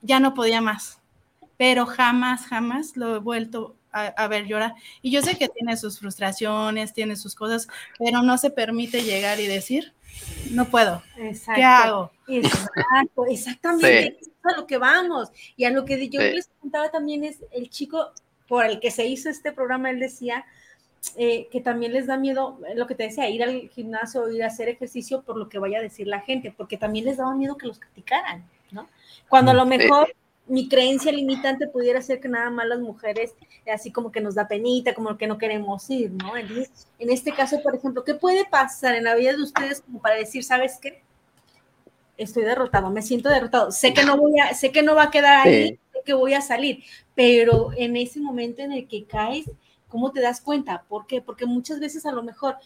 [0.00, 1.00] ya no podía más,
[1.56, 4.76] pero jamás, jamás lo he vuelto a, ver llorar.
[5.02, 7.66] Y yo sé que tiene sus frustraciones, tiene sus cosas,
[7.98, 9.92] pero no se permite llegar y decir,
[10.52, 11.02] no puedo.
[11.16, 11.56] Exacto.
[11.56, 12.12] ¿Qué hago?
[12.28, 14.18] Exacto, exactamente.
[14.22, 14.32] Sí.
[14.44, 15.30] a lo que vamos.
[15.56, 16.30] Y a lo que yo sí.
[16.32, 18.12] les contaba también es el chico
[18.46, 20.44] por el que se hizo este programa, él decía,
[21.16, 24.42] eh, que también les da miedo, eh, lo que te decía, ir al gimnasio, ir
[24.42, 27.34] a hacer ejercicio por lo que vaya a decir la gente, porque también les daba
[27.34, 28.88] miedo que los criticaran, ¿no?
[29.28, 30.14] Cuando a lo mejor
[30.46, 33.34] mi creencia limitante pudiera ser que nada más las mujeres,
[33.72, 36.36] así como que nos da penita, como que no queremos ir, ¿no?
[36.36, 40.00] Entonces, en este caso, por ejemplo, ¿qué puede pasar en la vida de ustedes como
[40.00, 41.02] para decir, ¿sabes qué?
[42.16, 45.10] Estoy derrotado, me siento derrotado, sé que no voy a, sé que no va a
[45.10, 45.78] quedar ahí, sí.
[45.92, 46.82] sé que voy a salir,
[47.14, 49.46] pero en ese momento en el que caes,
[49.90, 50.84] ¿Cómo te das cuenta?
[50.88, 51.20] ¿Por qué?
[51.20, 52.56] Porque muchas veces a lo mejor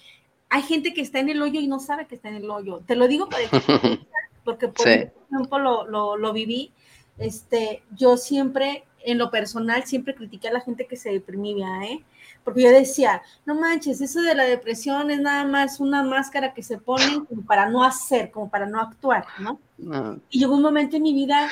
[0.49, 2.81] hay gente que está en el hoyo y no sabe que está en el hoyo.
[2.87, 3.29] Te lo digo
[4.45, 4.91] porque por sí.
[5.33, 6.71] ejemplo lo, lo, lo, viví.
[7.19, 12.05] Este, yo siempre, en lo personal, siempre critiqué a la gente que se deprimía, ¿eh?
[12.45, 16.63] Porque yo decía, no manches, eso de la depresión es nada más una máscara que
[16.63, 19.59] se ponen como para no hacer, como para no actuar, ¿no?
[19.79, 20.21] no.
[20.29, 21.49] Y llegó un momento en mi vida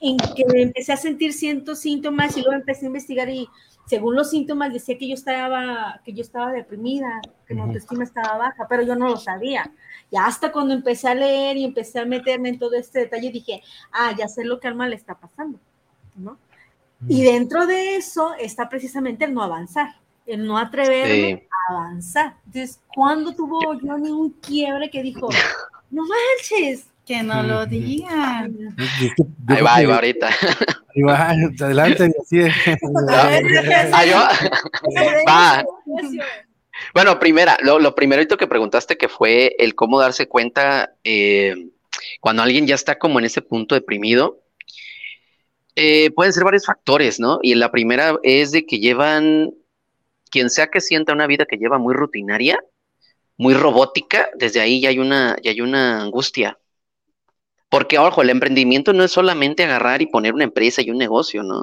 [0.00, 3.48] en que empecé a sentir ciertos síntomas y luego empecé a investigar y
[3.86, 8.38] según los síntomas decía que yo estaba, que yo estaba deprimida, que mi autoestima estaba
[8.38, 9.70] baja, pero yo no lo sabía.
[10.10, 13.62] Y hasta cuando empecé a leer y empecé a meterme en todo este detalle, dije,
[13.92, 15.58] ah, ya sé lo que Alma le está pasando,
[16.16, 16.38] ¿no?
[17.08, 22.36] Y dentro de eso está precisamente el no avanzar, el no atreverme a avanzar.
[22.46, 25.28] Entonces, cuando tuvo Johnny un quiebre que dijo,
[25.90, 28.74] no manches, que no lo digan.
[29.48, 30.28] Ahí va, ahí va ahorita.
[30.28, 32.54] Ahí va, adelante, así es.
[35.28, 35.64] Va.
[36.94, 41.68] Bueno, primera, lo, lo primerito que preguntaste que fue el cómo darse cuenta eh,
[42.20, 44.40] cuando alguien ya está como en ese punto deprimido.
[45.74, 47.38] Eh, pueden ser varios factores, ¿no?
[47.42, 49.54] Y la primera es de que llevan,
[50.30, 52.62] quien sea que sienta una vida que lleva muy rutinaria,
[53.38, 56.58] muy robótica, desde ahí ya hay una, ya hay una angustia.
[57.72, 61.42] Porque, ojo, el emprendimiento no es solamente agarrar y poner una empresa y un negocio,
[61.42, 61.62] ¿no?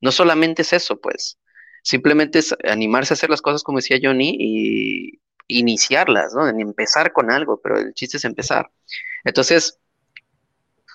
[0.00, 1.36] No solamente es eso, pues.
[1.82, 6.46] Simplemente es animarse a hacer las cosas como decía Johnny y iniciarlas, ¿no?
[6.46, 8.70] empezar con algo, pero el chiste es empezar.
[9.24, 9.80] Entonces,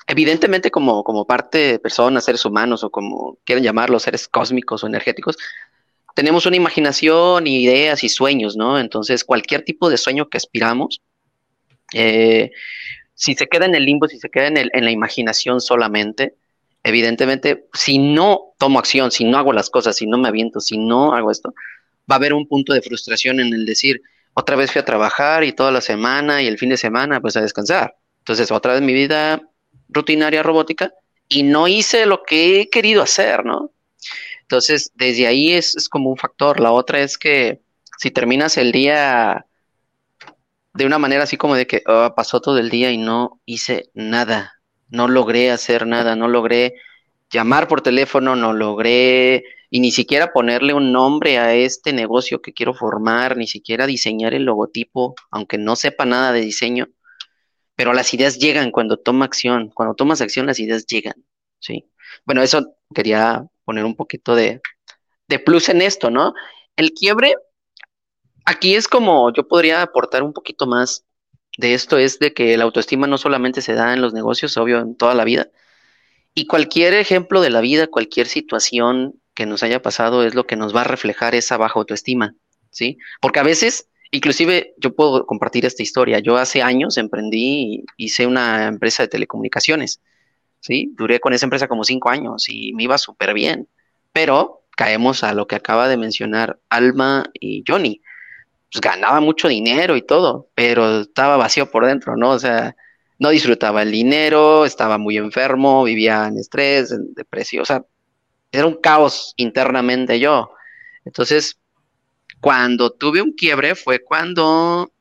[0.07, 4.87] evidentemente como, como parte de personas, seres humanos o como quieran llamarlos, seres cósmicos o
[4.87, 5.35] energéticos,
[6.15, 8.79] tenemos una imaginación, ideas y sueños, ¿no?
[8.79, 11.01] Entonces, cualquier tipo de sueño que aspiramos,
[11.93, 12.51] eh,
[13.21, 16.33] si se queda en el limbo, si se queda en, el, en la imaginación solamente,
[16.81, 20.79] evidentemente, si no tomo acción, si no hago las cosas, si no me aviento, si
[20.79, 21.53] no hago esto,
[22.09, 24.01] va a haber un punto de frustración en el decir,
[24.33, 27.37] otra vez fui a trabajar y toda la semana y el fin de semana pues
[27.37, 27.95] a descansar.
[28.21, 29.39] Entonces, otra vez mi vida
[29.87, 30.91] rutinaria robótica
[31.27, 33.71] y no hice lo que he querido hacer, ¿no?
[34.41, 36.59] Entonces, desde ahí es, es como un factor.
[36.59, 37.61] La otra es que
[37.99, 39.45] si terminas el día
[40.73, 43.89] de una manera así como de que oh, pasó todo el día y no hice
[43.93, 46.75] nada, no logré hacer nada, no logré
[47.29, 52.53] llamar por teléfono, no logré y ni siquiera ponerle un nombre a este negocio que
[52.53, 56.89] quiero formar, ni siquiera diseñar el logotipo, aunque no sepa nada de diseño,
[57.75, 61.15] pero las ideas llegan cuando toma acción, cuando tomas acción las ideas llegan,
[61.59, 61.89] ¿sí?
[62.25, 64.61] Bueno, eso quería poner un poquito de,
[65.29, 66.33] de plus en esto, ¿no?
[66.75, 67.35] El quiebre,
[68.45, 71.05] aquí es como yo podría aportar un poquito más
[71.57, 74.79] de esto es de que la autoestima no solamente se da en los negocios, obvio,
[74.79, 75.49] en toda la vida.
[76.33, 80.55] Y cualquier ejemplo de la vida, cualquier situación que nos haya pasado es lo que
[80.55, 82.35] nos va a reflejar esa baja autoestima,
[82.69, 82.97] ¿sí?
[83.21, 86.19] Porque a veces, inclusive yo puedo compartir esta historia.
[86.19, 90.01] Yo hace años emprendí, hice una empresa de telecomunicaciones,
[90.61, 90.93] ¿sí?
[90.95, 93.67] Duré con esa empresa como cinco años y me iba súper bien.
[94.13, 98.01] Pero caemos a lo que acaba de mencionar Alma y Johnny
[98.71, 102.31] pues, ganaba mucho dinero y todo, pero estaba vacío por dentro, ¿no?
[102.31, 102.75] O sea,
[103.19, 107.85] no disfrutaba el dinero, estaba muy enfermo, vivía en estrés, en depresión, o sea,
[108.51, 110.51] era un caos internamente yo.
[111.05, 111.59] Entonces,
[112.39, 114.91] cuando tuve un quiebre fue cuando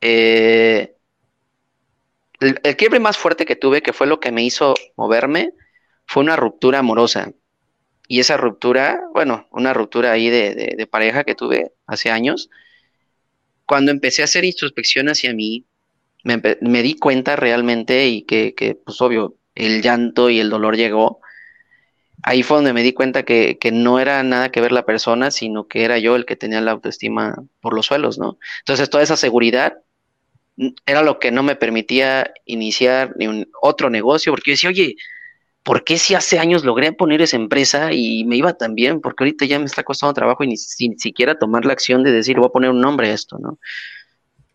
[0.00, 0.94] eh,
[2.40, 5.52] el, quiebre más fuerte que tuve, que fue lo que me hizo moverme,
[6.06, 7.32] fue una ruptura amorosa.
[8.06, 12.48] Y esa ruptura, bueno, una ruptura ahí de pareja que tuve hace años,
[13.68, 15.66] cuando empecé a hacer introspección hacia mí,
[16.24, 21.20] me, di cuenta realmente y que, que, pues obvio, el llanto y el dolor llegó.
[22.22, 25.30] Ahí fue donde me di cuenta que, que, no era nada que ver la persona,
[25.30, 28.38] sino que era yo el que tenía la autoestima por los suelos, ¿no?
[28.60, 29.74] Entonces toda esa seguridad
[30.86, 34.96] era lo que no me permitía iniciar ni un otro negocio, porque yo decía, oye,
[35.68, 39.02] ¿por qué si hace años logré poner esa empresa y me iba tan bien?
[39.02, 42.38] Porque ahorita ya me está costando trabajo y ni, siquiera tomar la acción de decir,
[42.38, 43.58] voy a poner un nombre a esto, ¿no?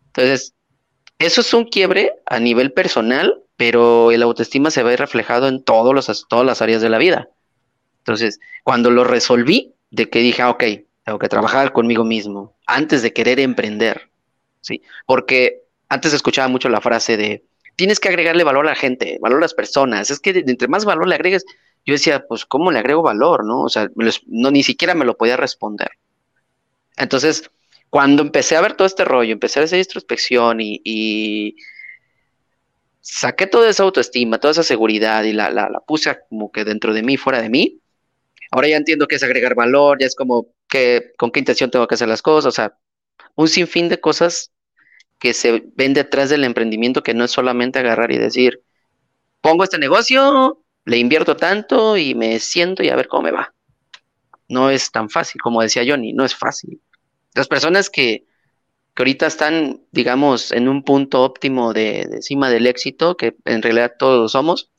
[0.06, 0.54] Entonces,
[1.20, 5.94] eso es un quiebre a nivel personal, pero el autoestima se ve reflejado en todos
[5.94, 7.28] los, todas las áreas de la vida.
[7.98, 10.64] Entonces, cuando lo resolví, de que dije, ah, ok,
[11.04, 14.10] tengo que trabajar conmigo mismo antes de querer emprender,
[14.62, 14.82] ¿sí?
[15.06, 17.44] Porque antes escuchaba mucho la frase de,
[17.76, 20.10] tienes que agregarle valor a la gente, valor a las personas.
[20.10, 21.44] Es que entre más valor le agregues,
[21.84, 23.44] yo decía, pues, ¿cómo le agrego valor?
[23.44, 23.90] No, o sea,
[24.26, 25.90] no, ni siquiera me lo podía responder.
[26.96, 27.50] Entonces,
[27.90, 31.56] cuando empecé a ver todo este rollo, empecé a hacer introspección y,
[33.00, 36.94] saqué toda esa autoestima, toda esa seguridad y la, la, la, puse como que dentro
[36.94, 37.80] de mí, fuera de mí.
[38.50, 41.86] Ahora ya entiendo qué es agregar valor, ya es como que con qué intención tengo
[41.86, 42.78] que hacer las cosas, o sea,
[43.34, 44.53] un sinfín de cosas
[45.24, 48.60] que se ven detrás del emprendimiento que no es solamente agarrar y decir,
[49.40, 53.54] pongo este negocio, le invierto tanto y me siento y a ver cómo me va.
[54.50, 56.82] No es tan fácil, como decía Johnny, no es fácil.
[57.34, 58.26] Las personas que,
[58.94, 63.62] que ahorita están, digamos, en un punto óptimo de, de, cima del éxito, que en
[63.62, 64.72] realidad todos somos,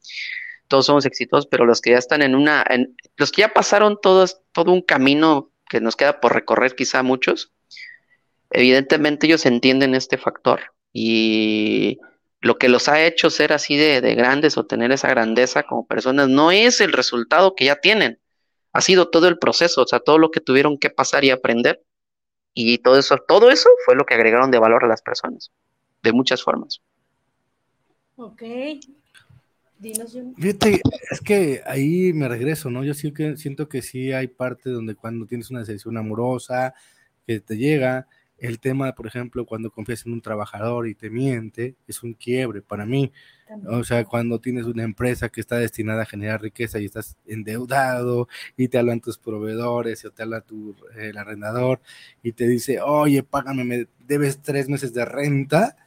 [0.68, 3.98] todos somos exitosos, pero los que ya están en una, en, los que ya pasaron
[4.00, 7.55] todos, todo un camino que nos queda por recorrer quizá muchos,
[8.52, 10.62] evidentemente ellos entienden este factor
[10.94, 12.00] y
[12.42, 15.88] lo que los ha hecho ser así de, de grandes o tener esa grandeza como
[15.88, 18.20] personas no es el resultado que ya tienen,
[18.72, 21.82] ha sido todo el proceso, o sea, todo lo que tuvieron que pasar y aprender
[22.54, 25.52] y todo eso, todo eso fue lo que agregaron de valor a las personas,
[26.04, 26.82] de muchas formas.
[28.16, 28.44] Ok.
[29.78, 30.36] Dinos, Jun.
[30.36, 30.82] Fíjate,
[31.12, 32.84] es que ahí me regreso, ¿no?
[32.84, 36.74] Yo sí que siento que sí hay parte donde cuando tienes una decisión amorosa
[37.28, 41.76] que te llega, el tema, por ejemplo, cuando confías en un trabajador y te miente,
[41.88, 43.12] es un quiebre para mí.
[43.68, 48.28] O sea, cuando tienes una empresa que está destinada a generar riqueza y estás endeudado
[48.58, 51.80] y te hablan tus proveedores o te habla tu, el arrendador
[52.24, 55.78] y te dice, oye, págame, me debes tres meses de renta,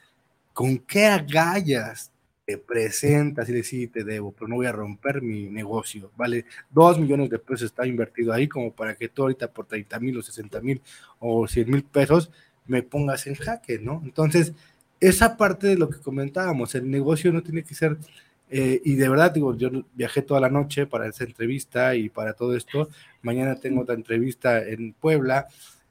[0.52, 2.12] ¿con qué agallas
[2.48, 6.46] te presentas y le sí, te debo, pero no voy a romper mi negocio, ¿vale?
[6.70, 10.16] Dos millones de pesos está invertido ahí como para que tú ahorita por 30 mil
[10.16, 10.80] o 60 mil
[11.18, 12.30] o 100 mil pesos
[12.66, 14.00] me pongas en jaque, ¿no?
[14.02, 14.54] Entonces,
[14.98, 17.98] esa parte de lo que comentábamos, el negocio no tiene que ser,
[18.48, 22.32] eh, y de verdad, digo, yo viajé toda la noche para esa entrevista y para
[22.32, 22.88] todo esto,
[23.20, 25.48] mañana tengo otra entrevista en Puebla,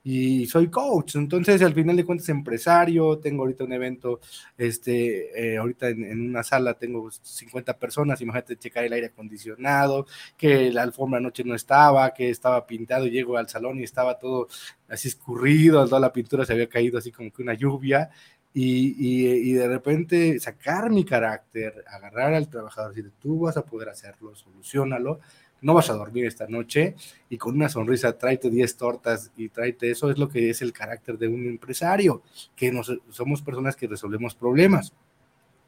[0.10, 4.22] y soy coach, entonces al final de cuentas empresario, tengo ahorita un evento,
[4.58, 10.72] este, eh, ahorita en, una sala tengo 50 personas, imagínate checar el aire acondicionado, que
[10.72, 14.48] la alfombra anoche no estaba, que estaba pintado, llego al salón y estaba todo
[14.88, 18.10] así escurrido, toda la pintura se había caído así como que una lluvia,
[18.54, 23.90] y, y, de repente sacar mi carácter, agarrar al trabajador, decir, tú vas a poder
[23.90, 25.20] hacerlo, solucionalo,
[25.62, 26.96] no vas a dormir esta noche
[27.30, 30.74] y con una sonrisa tráete 10 tortas y tráete eso, es lo que es el
[30.74, 32.22] carácter de un empresario,
[32.56, 34.94] que nos, somos personas que resolvemos problemas.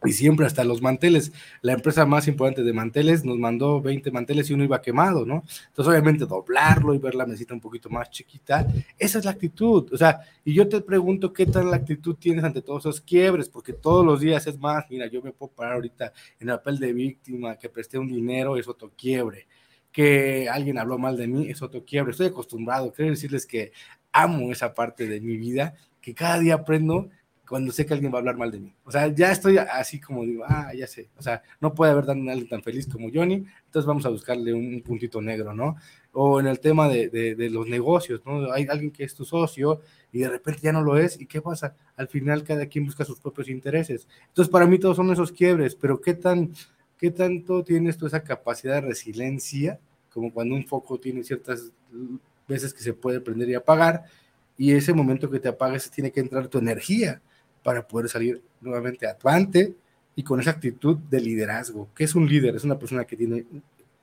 [0.06, 4.50] Y siempre hasta los manteles, la empresa más importante de manteles nos mandó 20 manteles
[4.50, 5.44] y uno iba quemado, ¿no?
[5.68, 8.66] Entonces obviamente doblarlo y ver la mesita un poquito más chiquita,
[8.98, 12.46] esa es la actitud, o sea, y yo te pregunto qué tal la actitud tienes
[12.46, 15.74] ante todos esos quiebres, porque todos los días es más, mira, yo me puedo parar
[15.74, 19.48] ahorita en el papel de víctima, que presté un dinero, es otro quiebre
[19.92, 22.12] que alguien habló mal de mí, es otro quiebre.
[22.12, 23.72] Estoy acostumbrado, quiero decirles que
[24.12, 27.10] amo esa parte de mi vida, que cada día aprendo
[27.50, 28.74] cuando sé que alguien va a hablar mal de mí.
[28.86, 31.10] O sea, ya estoy así como digo, ah, ya sé.
[31.18, 34.54] O sea, no puede haber tan, alguien tan feliz como Johnny, entonces vamos a buscarle
[34.54, 35.76] un puntito negro, ¿no?
[36.12, 38.52] O en el tema de, de, de, los negocios, ¿no?
[38.52, 41.42] Hay alguien que es tu socio y de repente ya no lo es, ¿y qué
[41.42, 41.76] pasa?
[41.96, 44.08] Al final cada quien busca sus propios intereses.
[44.28, 46.54] Entonces, para mí todos son esos quiebres, pero ¿qué tan
[47.00, 49.80] ¿qué tanto tienes tú esa capacidad de resiliencia?
[50.14, 51.72] Como cuando un foco tiene ciertas
[52.48, 54.04] veces que se puede prender y apagar,
[54.58, 57.22] y ese momento que te apagas tiene que entrar tu energía
[57.64, 59.74] para poder salir nuevamente adelante
[60.16, 61.88] y con esa actitud de liderazgo.
[61.96, 62.56] ¿Qué es un líder?
[62.56, 63.46] Es una persona que tiene,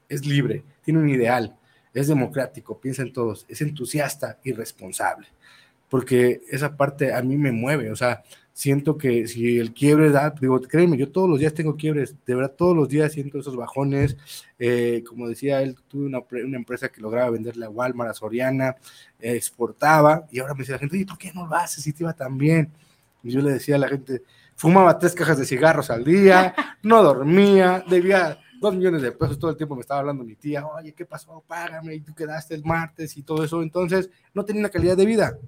[0.09, 1.55] es libre, tiene un ideal,
[1.93, 5.27] es democrático, piensa en todos, es entusiasta y responsable,
[5.91, 8.23] porque esa parte a mí me mueve, o sea,
[8.57, 12.35] siento que si el quiebre da, digo, créeme, yo todos los días tengo quiebres, de
[12.35, 14.17] verdad todos los días siento esos bajones,
[14.59, 18.77] eh, como decía él, tuve una, una, empresa que lograba venderle a Walmart, a Soriana,
[19.21, 21.93] eh, exportaba, y ahora me decía la gente, oye, ¿por qué no lo haces si
[21.93, 22.73] te iba tan bien?
[23.23, 24.23] Y yo le decía a la gente,
[24.55, 29.51] fumaba tres cajas de cigarros al día, no dormía, debía dos millones de pesos, todo
[29.51, 31.45] el tiempo me estaba hablando mi tía, oye, ¿qué pasó?
[31.47, 35.05] Págame, y tú quedaste el martes y todo eso, entonces no tenía una calidad de
[35.05, 35.39] vida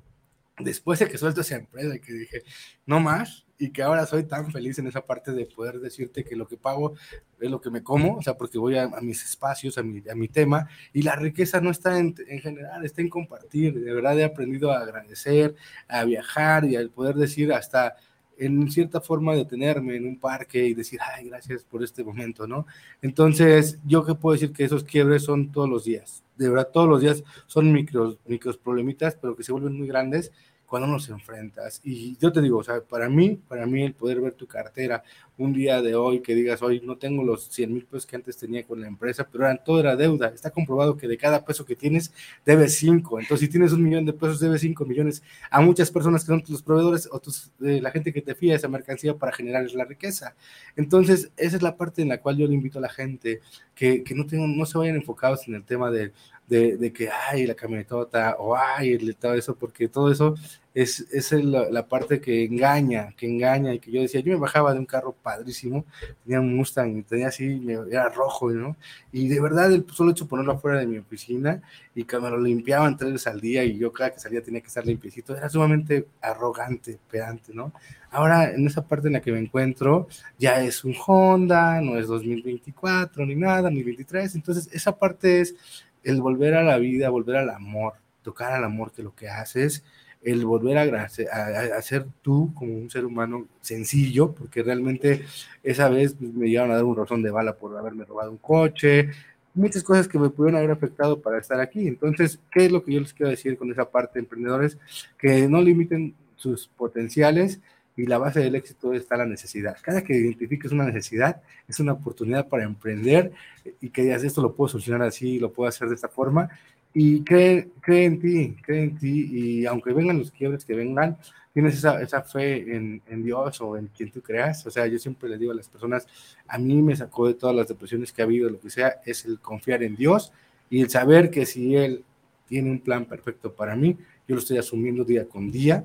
[0.61, 2.43] después de que suelto esa empresa, que dije,
[2.87, 6.37] no más, y que ahora soy tan feliz en esa parte de poder decirte que
[6.37, 6.95] lo que pago
[7.41, 10.03] es lo que me como, o sea, porque voy a, a mis espacios, a mi,
[10.09, 13.93] a mi, tema, y la riqueza no está en, en, general, está en compartir, de
[13.93, 15.57] verdad he aprendido a agradecer,
[15.89, 17.97] a viajar y al poder decir hasta
[18.39, 22.67] en cierta forma detenerme en un parque y decir, ay, gracias por este momento, ¿no?
[23.03, 26.89] Entonces, yo que puedo decir que esos quiebres son todos los días, de verdad, todos
[26.89, 30.33] los días son micros, micros problemitas, pero que se vuelven muy grandes
[30.69, 31.81] cuando nos enfrentas.
[31.83, 35.03] Y yo te digo, o sea, para mí, para mí el poder ver tu cartera
[35.39, 38.37] un día de hoy, que digas, hoy no tengo los 100 mil pesos que antes
[38.37, 40.29] tenía con la empresa, pero eran, todo era deuda.
[40.29, 42.13] Está comprobado que de cada peso que tienes,
[42.45, 43.21] debes 5.
[43.21, 46.43] Entonces, si tienes un millón de pesos, debes 5 millones a muchas personas que son
[46.43, 49.85] tus proveedores o tus, eh, la gente que te fía esa mercancía para generar la
[49.87, 50.35] riqueza.
[50.77, 53.41] Entonces, esa es la parte en la cual yo le invito a la gente
[53.75, 56.13] que, que no, tengan, no se vayan enfocados en el tema de
[56.49, 60.35] de, de que, ay, la camionetota, o ay, el, todo eso, porque todo eso
[60.75, 64.39] es, es la, la, parte que engaña, que engaña, y que yo decía, yo me
[64.39, 65.85] bajaba de un carro padrísimo,
[66.25, 68.77] tenía un Mustang, tenía así, era rojo, ¿no?
[69.13, 71.61] Y de verdad, el solo hecho ponerlo afuera de mi oficina,
[71.95, 74.69] y me lo limpiaban tres veces al día, y yo cada que salía tenía que
[74.69, 77.73] estar limpiecito, era sumamente arrogante, pedante, ¿no?
[78.11, 82.07] Ahora, en esa parte en la que me encuentro, ya es un Honda, no es
[82.07, 85.57] 2024, ni nada, ni 23, entonces esa parte es
[86.05, 89.85] el volver a la vida, volver al amor, tocar al amor que lo que haces,
[90.23, 95.25] el volver a, a, ser tú como un ser humano sencillo, porque realmente
[95.63, 99.11] esa vez me llegaron a dar un razón de bala por haberme robado un coche,
[99.55, 101.87] muchas cosas que me pudieron haber afectado para estar aquí.
[101.87, 104.79] Entonces, ¿qué es lo que yo les quiero decir con esa parte de emprendedores?
[105.19, 107.61] Que no limiten sus potenciales
[107.99, 109.77] y la base del éxito está la necesidad.
[109.83, 113.33] Cada que identifiques una necesidad, es una oportunidad para emprender
[113.81, 116.49] y que digas, esto lo puedo solucionar así, lo puedo hacer de esta forma,
[116.95, 121.19] y cree, cree en ti, cree en ti, y aunque vengan los quiebres que vengan,
[121.53, 124.65] tienes esa, esa fe en, en, Dios o en quien tú creas.
[124.65, 126.07] O sea, yo siempre le digo a las personas,
[126.47, 129.25] a mí me sacó de todas las depresiones que ha habido, lo que sea, es
[129.25, 130.33] el confiar en Dios
[130.71, 132.05] y el saber que si Él
[132.47, 133.97] tiene un plan perfecto para mí,
[134.29, 135.85] yo lo estoy asumiendo día con día,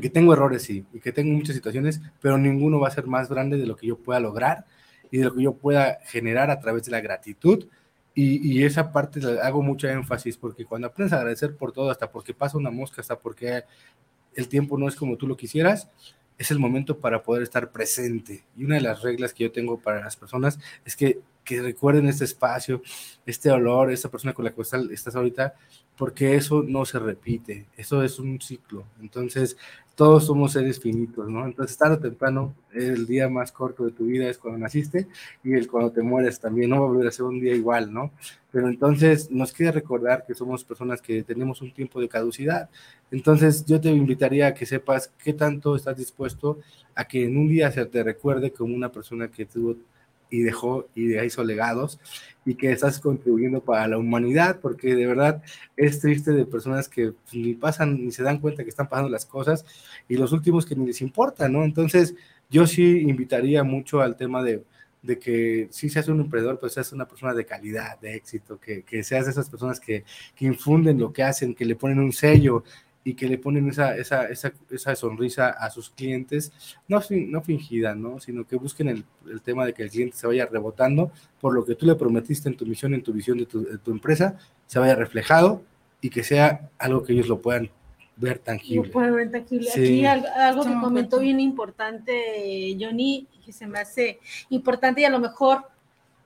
[0.00, 3.28] que tengo errores, sí, y que tengo muchas situaciones, pero ninguno va a ser más
[3.28, 4.66] grande de lo que yo pueda lograr
[5.10, 7.66] y de lo que yo pueda generar a través de la gratitud.
[8.18, 12.32] Y, esa parte hago mucha énfasis porque cuando aprendes a agradecer por todo, hasta porque
[12.32, 13.64] pasa una mosca, hasta porque
[14.34, 15.90] el tiempo no es como tú lo quisieras,
[16.38, 18.44] es el momento para poder estar presente.
[18.56, 22.08] Y una de las reglas que yo tengo para las personas es que, que recuerden
[22.08, 22.82] este espacio,
[23.24, 25.54] este olor, esta persona con la que estás ahorita,
[25.96, 28.84] porque eso no se repite, eso es un ciclo.
[29.00, 29.56] Entonces,
[29.96, 31.46] todos somos seres finitos, ¿no?
[31.46, 35.08] Entonces, tarde o temprano, el día más corto de tu vida es cuando naciste
[35.42, 37.92] y el cuando te mueres también, no va a volver a ser un día igual,
[37.92, 38.12] ¿no?
[38.52, 42.68] Pero entonces nos queda recordar que somos personas que tenemos un tiempo de caducidad.
[43.10, 46.58] Entonces, yo te invitaría a que sepas qué tanto estás dispuesto
[46.94, 49.76] a que en un día se te recuerde como una persona que tuvo
[50.30, 51.98] y dejó y hizo legados
[52.44, 55.42] y que estás contribuyendo para la humanidad, porque de verdad
[55.76, 59.26] es triste de personas que ni pasan ni se dan cuenta que están pasando las
[59.26, 59.64] cosas
[60.08, 61.64] y los últimos que ni les importa, ¿no?
[61.64, 62.14] Entonces,
[62.48, 64.62] yo sí invitaría mucho al tema de,
[65.02, 68.82] de que si seas un emprendedor, pues seas una persona de calidad, de éxito, que,
[68.82, 70.04] que seas de esas personas que,
[70.34, 72.62] que infunden lo que hacen, que le ponen un sello,
[73.06, 76.50] y que le ponen esa, esa, esa, esa sonrisa a sus clientes,
[76.88, 78.18] no, no fingida, ¿no?
[78.18, 81.64] sino que busquen el, el, tema de que el cliente se vaya rebotando por lo
[81.64, 84.36] que tú le prometiste en tu misión, en tu visión de tu, de tu empresa,
[84.66, 85.62] se vaya reflejado
[86.00, 87.70] y que sea algo que ellos lo puedan
[88.16, 88.88] ver tangible.
[88.88, 89.70] Lo pueden ver tangible.
[89.70, 89.80] Sí.
[89.80, 95.10] Aquí algo, algo que comentó bien importante Johnny, que se me hace importante y a
[95.10, 95.62] lo mejor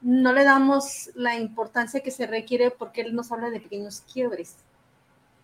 [0.00, 4.56] no le damos la importancia que se requiere porque él nos habla de pequeños quiebres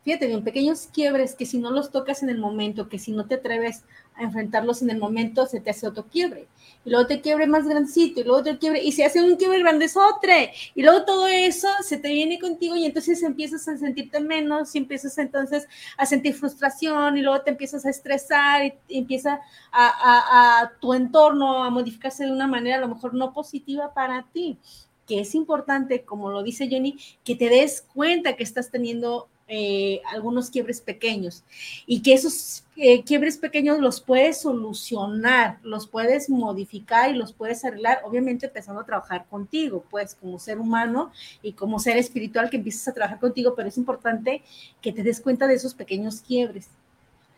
[0.07, 3.27] fíjate bien, pequeños quiebres que si no los tocas en el momento, que si no
[3.27, 3.83] te atreves
[4.15, 6.47] a enfrentarlos en el momento, se te hace otro quiebre.
[6.85, 9.59] Y luego te quiebre más grandecito, y luego te quiebre, y se hace un quiebre
[9.59, 10.53] grandesotre.
[10.77, 14.79] Y luego todo eso se te viene contigo y entonces empiezas a sentirte menos, y
[14.79, 15.67] empiezas entonces
[15.99, 19.41] a sentir frustración, y luego te empiezas a estresar, y, empieza
[19.73, 23.93] a, a, a tu entorno a modificarse de una manera a lo mejor no positiva
[23.93, 24.57] para ti
[25.05, 30.01] que es importante, como lo dice Jenny, que te des cuenta que estás teniendo eh,
[30.13, 31.45] algunos quiebres pequeños.
[31.87, 37.65] Y que esos eh, quiebres pequeños los puedes solucionar, los puedes modificar y los puedes
[37.65, 42.57] arreglar, obviamente empezando a trabajar contigo, pues como ser humano y como ser espiritual que
[42.57, 44.43] empieces a trabajar contigo, pero es importante
[44.83, 46.69] que te des cuenta de esos pequeños quiebres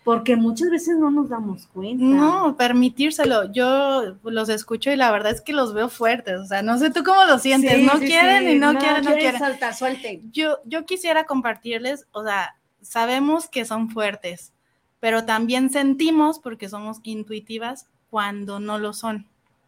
[0.08, 2.02] porque muchas veces no nos damos cuenta.
[2.02, 3.52] No, permitírselo.
[3.52, 6.40] Yo los escucho y la verdad es que los veo fuertes.
[6.40, 7.74] O sea, no sé tú cómo lo sientes.
[7.74, 8.52] Sí, no sí, quieren sí.
[8.52, 9.38] y no, no quieren, no quieren.
[9.38, 10.22] Salta, suelte.
[10.32, 14.54] Yo, yo quisiera compartirles, o sea, sabemos que son fuertes,
[14.98, 19.26] pero también sentimos, porque somos intuitivas, cuando no lo son.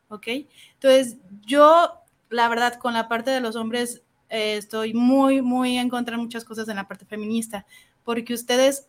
[0.08, 0.26] ¿Ok?
[0.72, 1.98] Entonces, yo,
[2.30, 6.22] la verdad, con la parte de los hombres, eh, estoy muy, muy en contra de
[6.22, 7.66] muchas cosas en la parte feminista,
[8.04, 8.86] porque ustedes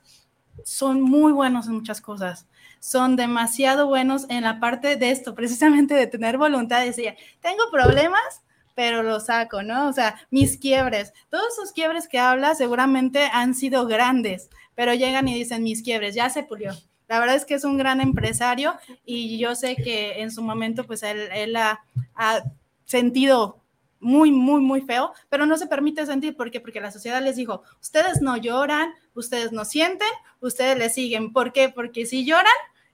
[0.64, 2.48] son muy buenos en muchas cosas.
[2.80, 7.64] Son demasiado buenos en la parte de esto, precisamente de tener voluntad de decir, tengo
[7.72, 8.42] problemas,
[8.76, 9.88] pero lo saco, ¿no?
[9.88, 15.28] O sea, mis quiebres, todos esos quiebres que habla seguramente han sido grandes, pero llegan
[15.28, 16.72] y dicen, mis quiebres, ya se pulió.
[17.08, 18.76] La verdad es que es un gran empresario
[19.06, 22.44] y yo sé que en su momento, pues él, ha
[22.86, 23.61] sentido
[24.02, 26.36] muy, muy, muy feo, pero no se permite sentir.
[26.36, 26.60] ¿Por qué?
[26.60, 30.10] Porque la sociedad les dijo, ustedes no lloran, ustedes no sienten,
[30.42, 31.32] ustedes le siguen.
[31.32, 31.70] ¿Por qué?
[31.70, 32.46] Porque si lloran,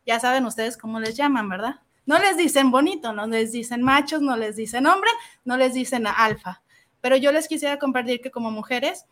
[0.06, 1.80] ya saben ustedes cómo les llaman, ¿verdad?
[2.06, 5.10] No les dicen bonito, no les dicen machos, no les dicen hombre,
[5.44, 6.62] no les dicen alfa.
[7.02, 9.06] pero yo les quisiera compartir que como mujeres,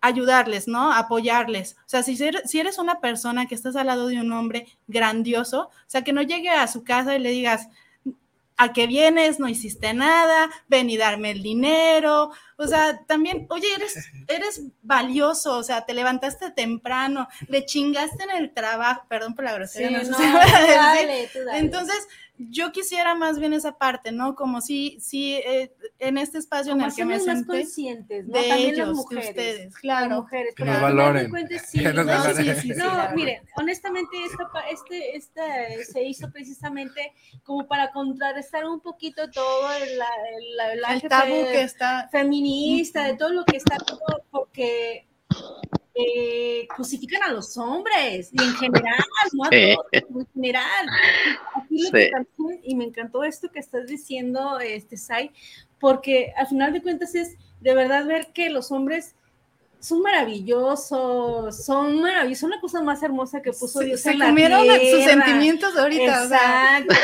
[0.00, 0.92] ayudarles, ¿no?
[0.92, 1.76] Apoyarles.
[1.80, 5.68] O sea, si si eres una persona que estás al lado de un hombre grandioso,
[5.68, 7.68] o sea, que no llegue a su casa y le digas,
[8.56, 9.38] ¿a qué vienes?
[9.38, 12.30] No hiciste nada, ven y darme el dinero.
[12.56, 18.30] O sea, también, oye, eres, eres valioso, o sea, te levantaste temprano, le chingaste en
[18.30, 20.04] el trabajo, perdón por la grosería.
[20.04, 21.58] Sí, no tú dale, tú dale.
[21.58, 24.34] Entonces, yo quisiera más bien esa parte, ¿no?
[24.34, 27.60] Como si, si eh, en este espacio en Como el que me hacernos más senté,
[27.62, 28.32] conscientes, ¿no?
[28.38, 29.28] de También ellos, las de mujeres.
[29.30, 30.22] ustedes, Las claro.
[30.22, 31.32] mujeres, Que nos de valoren.
[31.64, 32.36] sí, Que nos no, valoren.
[32.36, 35.42] Sí, sí, sí, No, miren, honestamente esta, este, esta
[35.90, 37.12] se hizo precisamente
[37.44, 43.16] como para contrarrestar un poquito todo el, la- el, el tabú que está feminista, de
[43.16, 45.06] todo lo que está, todo, porque
[45.98, 48.98] eh, crucifican a los hombres y en general,
[49.32, 49.74] no a Sí.
[49.74, 50.86] todos, en general.
[51.54, 51.92] Aquí lo Sí.
[51.92, 55.30] que también- y me encantó esto que estás diciendo, este Sai,
[55.80, 59.14] porque al final de cuentas es de verdad ver que los hombres
[59.78, 64.26] son maravillosos, son maravillosos, son la cosa más hermosa que puso Dios se en la
[64.26, 66.24] comieron sus sentimientos ahorita.
[66.24, 66.94] o sea, Exacto,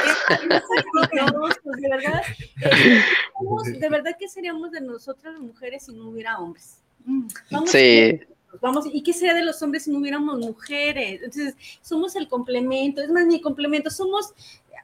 [1.81, 2.23] de verdad.
[3.81, 6.79] De verdad que seríamos de nosotras las mujeres si no hubiera hombres.
[7.05, 8.21] mm, Vamos Sí,
[8.61, 11.23] Vamos, ¿y qué sería de los hombres si no hubiéramos mujeres?
[11.23, 14.35] Entonces, somos el complemento, es más, ni complemento, somos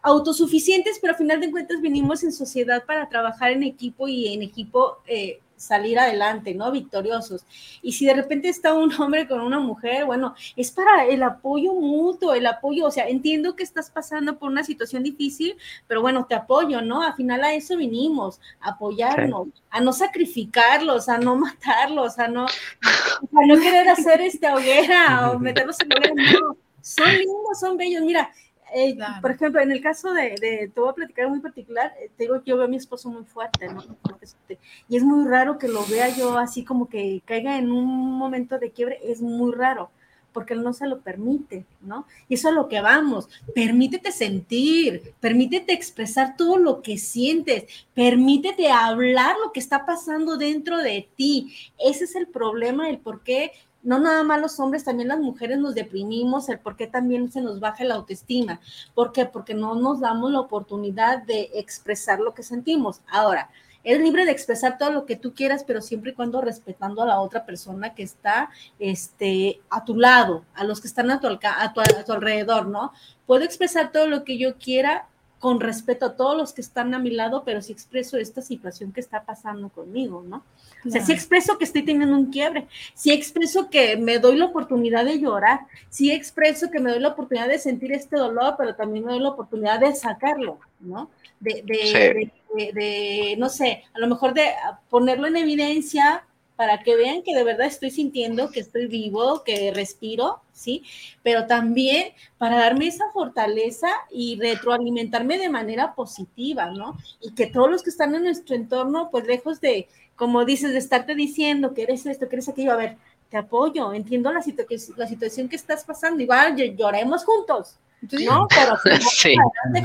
[0.03, 4.43] autosuficientes, pero al final de cuentas venimos en sociedad para trabajar en equipo y en
[4.43, 6.71] equipo eh, salir adelante, ¿no?
[6.73, 7.45] Victoriosos.
[7.83, 11.75] Y si de repente está un hombre con una mujer, bueno, es para el apoyo
[11.75, 15.57] mutuo, el apoyo, o sea, entiendo que estás pasando por una situación difícil,
[15.87, 17.03] pero bueno, te apoyo, ¿no?
[17.03, 22.47] Al final a eso vinimos, a apoyarnos, a no sacrificarlos, a no matarlos, a no,
[22.87, 26.57] a no querer hacer esta hoguera o meterlos en hoguera, no.
[26.81, 28.03] Son lindos, son bellos.
[28.03, 28.31] Mira,
[28.75, 29.21] eh, Claro.
[29.23, 32.25] por ejemplo, en el caso de, de- te voy a platicar muy particular, eh, te
[32.25, 33.83] digo que yo veo a mi esposo muy fuerte, ¿no?
[34.21, 34.59] Este,
[34.89, 37.87] Y es muy raro que lo vea yo así como que caiga en un
[38.19, 39.91] momento de quiebre, es muy raro,
[40.33, 42.07] porque él no se lo permite, ¿no?
[42.29, 47.65] Y eso es a lo que vamos, permítete sentir, permítete expresar todo lo que sientes,
[47.95, 51.55] permítete hablar lo que está pasando dentro de ti.
[51.79, 53.53] Ese es el problema, el por qué
[53.89, 57.41] no nada más los hombres, también las mujeres nos deprimimos, el por qué también se
[57.41, 58.61] nos baja la autoestima.
[58.95, 59.25] ¿Por qué?
[59.25, 63.01] Porque no nos damos la oportunidad de expresar lo que sentimos.
[63.11, 63.49] Ahora,
[63.83, 67.07] eres libre de expresar todo lo que tú quieras, pero siempre y cuando respetando a
[67.07, 71.27] la otra persona que está este, a tu lado, a los que están a tu,
[71.27, 72.93] a a tu alrededor, ¿no?
[73.25, 75.09] Puedo expresar todo lo que yo quiera
[75.39, 78.93] con respeto a todos los que están a mi lado, pero sí expreso esta situación
[78.93, 80.43] que está pasando conmigo, ¿no?
[80.85, 84.47] O sea, sí expreso que estoy teniendo un quiebre, sí expreso que me doy la
[84.47, 85.61] oportunidad de llorar,
[85.91, 89.21] sí expreso que me doy la oportunidad de sentir este dolor, pero también me doy
[89.23, 91.09] la oportunidad de sacarlo, ¿no?
[91.41, 91.93] De, de, Sí.
[91.93, 94.47] de- de- de, no sé, a lo mejor de
[94.89, 96.25] ponerlo en evidencia
[96.59, 100.83] para que vean que de verdad estoy sintiendo, que estoy vivo, que respiro, ¿sí?
[101.23, 106.99] Pero también para darme esa fortaleza y retroalimentarme de manera positiva, ¿no?
[107.21, 109.87] Y que todos los que están en nuestro entorno, pues lejos de,
[110.17, 112.97] como dices, de estarte diciendo que eres esto, que eres aquello, a ver,
[113.31, 118.49] te apoyo, entiendo la, situ- la situación que estás pasando, igual ll- lloremos juntos, ¿no?
[118.49, 118.75] Pero
[119.13, 119.37] Sí.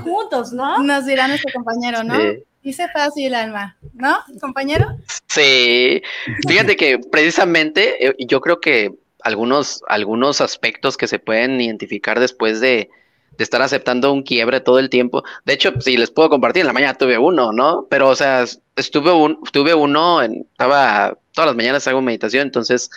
[0.04, 0.80] juntos, ¿no?
[0.82, 2.16] Nos dirá nuestro compañero, ¿no?
[2.16, 2.44] Sí.
[2.64, 4.98] Dice fácil, Alma, ¿no, compañero?
[5.28, 6.02] Sí,
[6.48, 12.62] fíjate que precisamente eh, yo creo que algunos, algunos aspectos que se pueden identificar después
[12.62, 12.90] de,
[13.38, 15.24] estar aceptando un quiebre todo el tiempo.
[15.44, 17.88] De hecho, si les puedo compartir, en la mañana tuve uno, ¿no?
[17.90, 18.46] Pero, o sea,
[18.78, 22.90] estuve un, tuve uno, en, estaba, todas las mañanas hago meditación, entonces,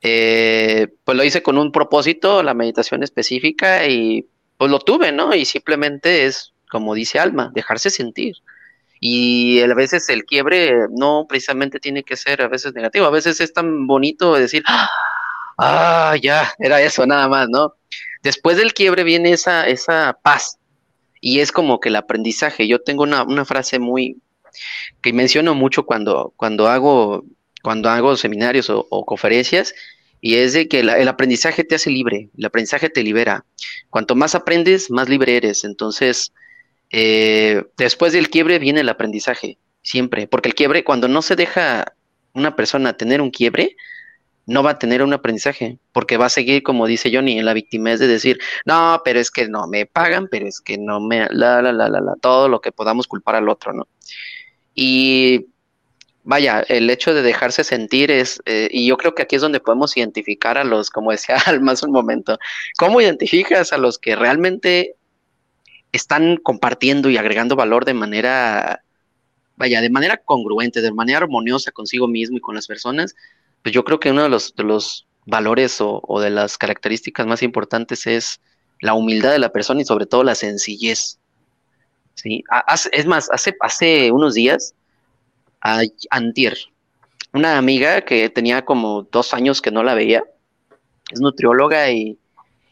[0.00, 4.26] eh, pues lo hice con un propósito, la meditación específica, y
[4.56, 5.34] pues lo tuve, ¿no?
[5.34, 8.36] Y simplemente es, como dice Alma, dejarse sentir.
[9.00, 13.40] Y a veces el quiebre no precisamente tiene que ser a veces negativo, a veces
[13.40, 14.62] es tan bonito decir,
[15.58, 17.74] ah, ya, era eso nada más, ¿no?
[18.22, 20.58] Después del quiebre viene esa, esa paz
[21.20, 22.66] y es como que el aprendizaje.
[22.68, 24.16] Yo tengo una, una frase muy
[25.02, 27.24] que menciono mucho cuando, cuando, hago,
[27.62, 29.74] cuando hago seminarios o, conferencias
[30.20, 33.44] y es de que la- el aprendizaje te hace libre, el aprendizaje te libera.
[33.90, 35.64] Cuanto más aprendes, más libre eres.
[35.64, 36.32] Entonces,
[36.90, 41.94] eh, después del quiebre viene el aprendizaje, siempre, porque el quiebre, cuando no se deja
[42.32, 43.76] una persona tener un quiebre,
[44.46, 47.52] no va a tener un aprendizaje, porque va a seguir, como dice Johnny, en la
[47.52, 51.26] victimez de decir, no, pero es que no me pagan, pero es que no me,
[51.30, 53.86] la, la, la, la, la, todo lo que podamos culpar al otro, ¿no?
[54.74, 55.48] Y
[56.28, 59.60] vaya, el hecho de dejarse sentir es, eh, y yo creo que aquí es donde
[59.60, 62.38] podemos identificar a los, como decía Alma hace un momento,
[62.78, 64.94] ¿cómo identificas a los que realmente
[65.92, 68.82] están compartiendo y agregando valor de manera
[69.56, 73.16] vaya, de manera congruente, de manera armoniosa consigo mismo y con las personas,
[73.62, 77.42] pues yo creo que uno de los, los valores o, o de las características más
[77.42, 78.40] importantes es
[78.80, 81.18] la humildad de la persona y sobre todo la sencillez.
[82.14, 82.44] ¿sí?
[82.92, 84.74] Es más, hace, hace unos días,
[85.60, 86.56] a, antier,
[87.32, 90.24] una amiga que tenía como dos años que no la veía,
[91.10, 92.16] es nutrióloga y,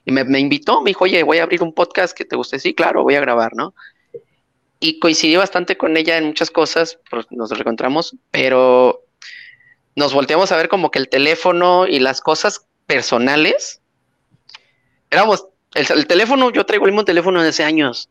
[0.06, 2.74] y me, invitó, me dijo, oye, voy a abrir un podcast que te guste, sí,
[2.74, 3.74] claro, voy a grabar, ¿no?
[4.78, 9.02] Y coincidí bastante con ella en muchas cosas, pues, nos reencontramos, pero
[9.96, 13.82] nos volteamos a ver como que el teléfono y las cosas personales,
[15.10, 18.08] éramos, el, el teléfono, yo traigo el mismo teléfono desde hace años,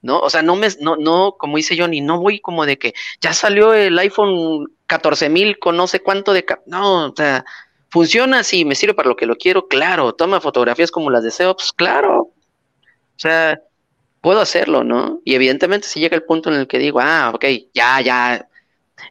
[0.00, 0.18] ¿no?
[0.18, 3.32] O sea, no me, no, no, como dice Johnny, no voy como de que ya
[3.32, 7.44] salió el iPhone 14000 con no sé cuánto de, no, o sea,
[7.92, 11.56] funciona así, me sirve para lo que lo quiero, claro, toma fotografías como las deseo,
[11.56, 12.34] pues claro, o
[13.18, 13.60] sea,
[14.20, 15.20] puedo hacerlo, ¿no?
[15.24, 18.48] Y evidentemente si llega el punto en el que digo, ah, ok, ya, ya,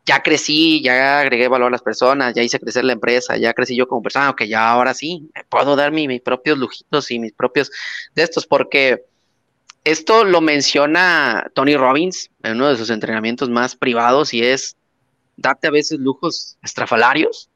[0.05, 3.75] ya crecí, ya agregué valor a las personas, ya hice crecer la empresa, ya crecí
[3.75, 7.19] yo como persona, ok, ya ahora sí, me puedo dar mi- mis propios lujitos y
[7.19, 7.71] mis propios
[8.15, 9.05] de estos, porque
[9.83, 14.77] esto lo menciona Tony Robbins en uno de sus entrenamientos más privados y es
[15.37, 17.50] date a veces lujos estrafalarios,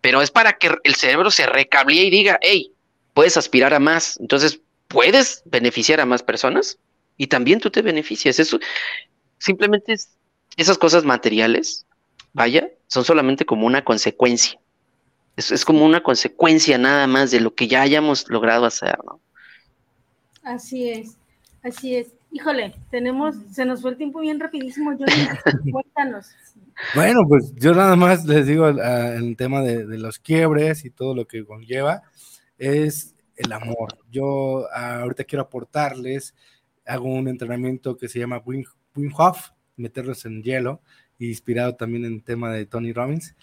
[0.00, 2.72] pero es para que el cerebro se recablee y diga, hey,
[3.14, 6.78] puedes aspirar a más, entonces puedes beneficiar a más personas
[7.16, 8.38] y también tú te beneficias.
[8.38, 8.58] Eso
[9.38, 10.10] simplemente es,
[10.56, 11.86] esas cosas materiales,
[12.32, 14.58] vaya, son solamente como una consecuencia.
[15.36, 19.20] Es, es como una consecuencia nada más de lo que ya hayamos logrado hacer, ¿no?
[20.42, 21.16] Así es,
[21.62, 22.08] así es.
[22.32, 25.70] Híjole, tenemos, se nos fue el tiempo bien rapidísimo, Johnny.
[25.72, 26.28] Cuéntanos.
[26.94, 30.90] Bueno, pues yo nada más les digo ah, el tema de, de los quiebres y
[30.90, 32.02] todo lo que conlleva,
[32.56, 33.98] es el amor.
[34.10, 36.34] Yo ah, ahorita quiero aportarles,
[36.86, 38.64] hago un entrenamiento que se llama Wim,
[38.94, 40.82] Wim Hof, meterlos en hielo,
[41.18, 43.34] inspirado también en el tema de Tony Robbins,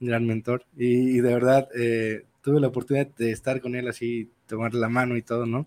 [0.00, 4.30] gran mentor, y, y de verdad eh, tuve la oportunidad de estar con él así,
[4.46, 5.66] tomar la mano y todo, ¿no?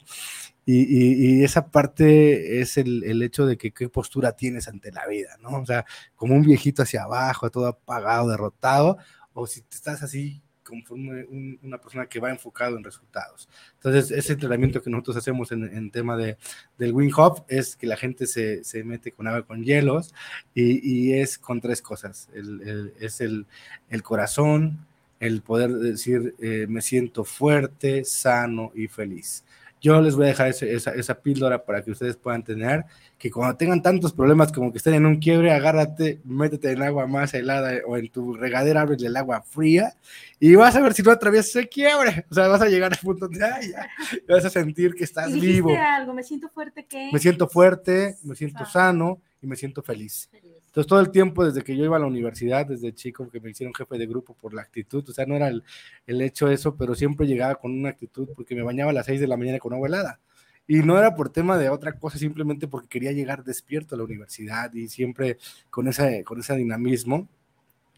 [0.65, 4.91] Y, y- y esa parte es el, el hecho de que qué postura tienes ante
[4.91, 5.59] la vida, ¿no?
[5.61, 5.85] O sea,
[6.15, 8.97] como un viejito hacia abajo, todo apagado, derrotado,
[9.33, 13.47] o si te estás así conforme un- una persona que va enfocado en resultados.
[13.75, 16.37] Entonces, ese entrenamiento que nosotros hacemos en, en tema de,
[16.79, 20.13] del Wing Hof es que la gente se, se mete con agua con hielos
[20.55, 20.79] y,
[21.11, 22.29] y es con tres cosas.
[22.33, 23.45] El- el- es el,
[23.89, 24.87] el corazón,
[25.19, 29.43] el poder decir eh, me siento fuerte, sano y feliz.
[29.81, 32.85] Yo les voy a dejar ese- esa, esa píldora para que ustedes puedan tener,
[33.19, 37.05] que cuando tengan tantos problemas como que estén en un quiebre, agárrate, métete en agua
[37.05, 39.93] más helada o en tu regadera, ábrele el agua fría
[40.39, 42.25] y vas a ver si no atraviesas el quiebre.
[42.31, 43.87] O sea, vas a llegar al punto de, ay, ya,
[44.27, 45.69] vas a sentir que estás vivo.
[45.77, 47.09] algo, me siento fuerte que.
[47.13, 48.69] Me siento fuerte, me siento Ah.
[48.71, 50.29] sano y me siento feliz.
[50.75, 53.49] Entonces, todo el tiempo desde que yo iba a la universidad, desde chico, que me
[53.49, 55.63] hicieron jefe de grupo por la actitud, o sea, no era el,
[56.05, 59.21] el hecho eso, pero siempre llegaba con una actitud porque me bañaba a las 6
[59.21, 60.19] de la mañana con agua helada.
[60.67, 64.03] Y no era por tema de otra cosa, simplemente porque quería llegar despierto a la
[64.03, 65.37] universidad y siempre
[65.69, 67.29] con, esa, con ese dinamismo.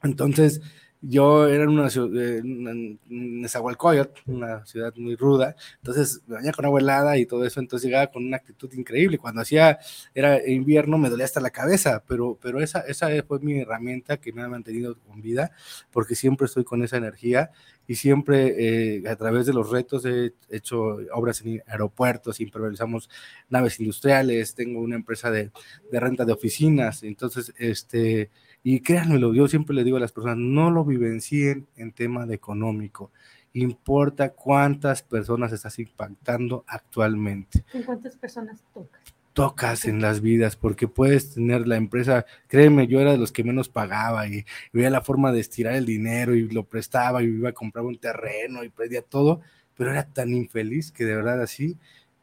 [0.04, 0.62] Entonces,
[1.10, 6.80] yo era en una ciudad, en una ciudad muy ruda, entonces me bañaba con agua
[6.82, 9.18] helada y todo eso, entonces llegaba con una actitud increíble.
[9.18, 9.80] Cuando hacía,
[10.14, 14.34] era invierno, me dolía hasta la cabeza, pero, pero esa, esa fue mi herramienta que
[14.34, 15.52] me ha mantenido con vida,
[15.92, 17.52] porque siempre estoy con esa energía
[17.88, 23.10] y siempre eh, a través de los retos he hecho obras en aeropuertos, improvisamos
[23.50, 25.52] naves industriales, tengo una empresa de,
[25.90, 28.30] de renta de oficinas, entonces, este,
[28.70, 32.36] y créanmelo, yo siempre le digo a las personas, no lo vivencien en tema de
[32.36, 33.14] económico,
[33.54, 39.02] importa cuántas personas estás impactando actualmente ¿Con cuántas personas tocas?
[39.32, 43.46] tocas en las vidas, porque puedes tener la empresa, créeme, yo era de los que
[43.46, 44.44] menos pagaba y,
[44.74, 47.98] veía la forma de estirar el dinero y lo prestaba y iba a comprar un
[47.98, 49.40] terreno y pedía todo,
[49.78, 51.78] pero era tan infeliz que de verdad así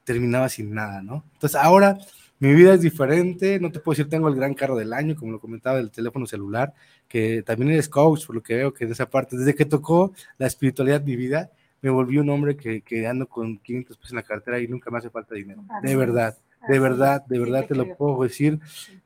[0.04, 1.24] terminaba sin nada, ¿no?
[1.32, 1.96] Entonces ahora
[2.44, 5.32] mi vida es diferente, no te puedo decir tengo el gran carro del año, como
[5.32, 6.74] lo comentaba del teléfono celular,
[7.08, 10.12] que también eres coach, por lo que veo que en esa parte, desde que tocó
[10.38, 14.16] la espiritualidad mi vida, me volví un hombre que, que ando con 500 pesos en
[14.16, 16.36] la cartera y nunca me hace falta dinero, Así de verdad
[16.68, 18.58] de verdad, de verdad te lo puedo decir.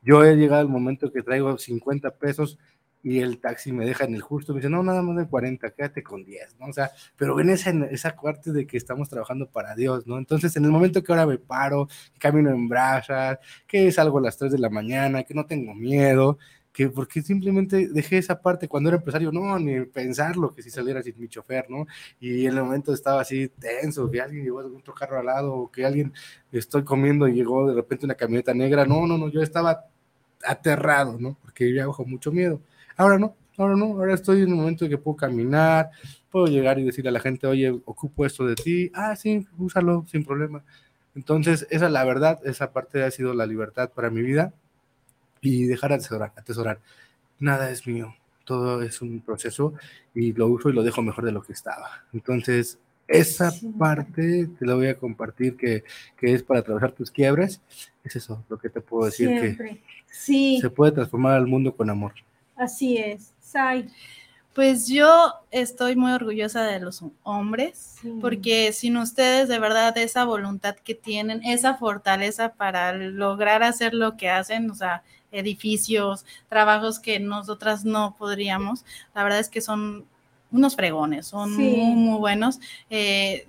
[0.03, 2.59] Yo he llegado al momento que traigo 50 pesos
[3.03, 5.71] y el taxi me deja en el justo, me dice, no, nada más de 40,
[5.71, 6.67] quédate con 10, ¿no?
[6.67, 10.19] O sea, pero en esa, esa parte de que estamos trabajando para Dios, ¿no?
[10.19, 11.89] Entonces, en el momento que ahora me paro,
[12.19, 16.39] camino en brasas, que salgo a las 3 de la mañana, que no tengo miedo,
[16.73, 21.03] que porque simplemente dejé esa parte cuando era empresario, no, ni pensarlo, que si saliera
[21.03, 21.87] sin mi chofer, ¿no?
[22.21, 25.71] Y en el momento estaba así tenso, que alguien llevó otro carro al lado, o
[25.73, 26.13] que alguien
[26.53, 29.87] estoy comiendo y llegó de repente una camioneta negra, no, no, no, yo estaba
[30.45, 31.37] aterrado, ¿no?
[31.43, 32.61] Porque yo bajo mucho miedo.
[32.99, 35.91] Ahora no, ahora no, ahora estoy en un momento en que puedo caminar,
[36.31, 40.05] puedo llegar y decirle a la gente, oye, ocupo esto de ti, ah, sí, úsalo
[40.11, 40.65] sin problema.
[41.15, 44.53] Entonces, esa es la verdad, esa parte ha sido la libertad para mi vida
[45.41, 46.81] y dejar atesorar, atesorar.
[47.39, 49.75] Nada es mío, todo es un proceso
[50.13, 52.05] y lo uso y lo dejo mejor de lo que estaba.
[52.13, 55.85] Entonces, esa parte te la voy a compartir que,
[56.17, 57.61] que, es para atravesar tus quiebres.
[58.03, 59.57] Es eso, lo que te puedo decir Siempre.
[59.57, 62.13] que Sí, se puede transformar al mundo con amor.
[62.59, 63.33] Así es.
[63.41, 63.89] Sai.
[64.55, 68.13] Pues yo estoy muy orgullosa de los hombres, Sí.
[68.21, 74.17] porque sin ustedes, de verdad, esa voluntad que tienen, esa fortaleza para lograr hacer lo
[74.17, 78.85] que hacen, o sea, edificios, trabajos que nosotras no podríamos,
[79.15, 80.05] la verdad es que son
[80.51, 81.63] unos fregones, son Sí.
[81.63, 82.59] muy, muy buenos.
[82.91, 83.47] Eh,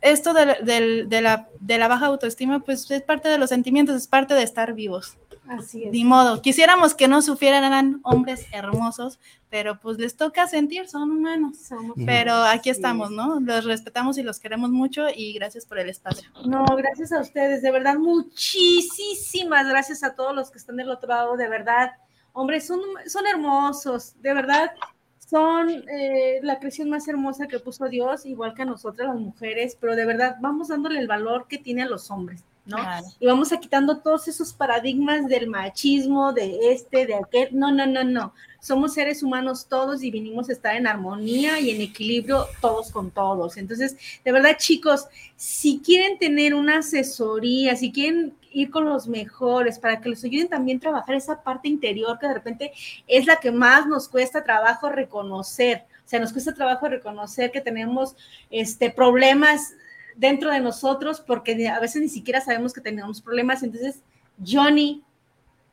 [0.00, 3.96] esto de, de- de la, de la baja autoestima, pues es parte de los sentimientos,
[3.96, 5.16] es parte de estar vivos.
[5.48, 5.92] Así es.
[5.92, 9.18] Ni modo, quisiéramos que no sufrieran, eran hombres hermosos,
[9.50, 11.58] pero pues les toca sentir, son humanos.
[11.58, 13.16] Somos- Pero aquí estamos, es.
[13.16, 13.40] ¿no?
[13.40, 16.28] Los respetamos y los queremos mucho y gracias por el espacio.
[16.46, 21.08] No, gracias a ustedes, de verdad, muchísimas gracias a todos los que están del otro
[21.08, 21.92] lado, de verdad.
[22.32, 24.72] Hombre, son, son hermosos, de verdad,
[25.18, 29.76] son eh, la creación más hermosa que puso Dios, igual que a nosotras las mujeres,
[29.80, 32.76] pero de verdad vamos dándole el valor que tiene a los hombres, ¿no?
[32.78, 33.06] Claro.
[33.20, 37.48] y vamos a quitando todos esos paradigmas del machismo, de este, de aquel.
[37.52, 38.32] No, no, no, no.
[38.60, 43.10] Somos seres humanos todos y vinimos a estar en armonía y en equilibrio todos con
[43.10, 43.58] todos.
[43.58, 45.06] Entonces, de verdad, chicos,
[45.36, 50.48] si quieren tener una asesoría, si quieren ir con los mejores para que les ayuden
[50.48, 52.72] también a trabajar esa parte interior que de repente
[53.06, 55.84] es la que más nos cuesta trabajo reconocer.
[56.04, 58.16] O sea, nos cuesta trabajo reconocer que tenemos
[58.50, 59.74] este, problemas
[60.16, 63.62] dentro de nosotros porque a veces ni siquiera sabemos que tenemos problemas.
[63.62, 64.00] Entonces,
[64.44, 65.02] Johnny,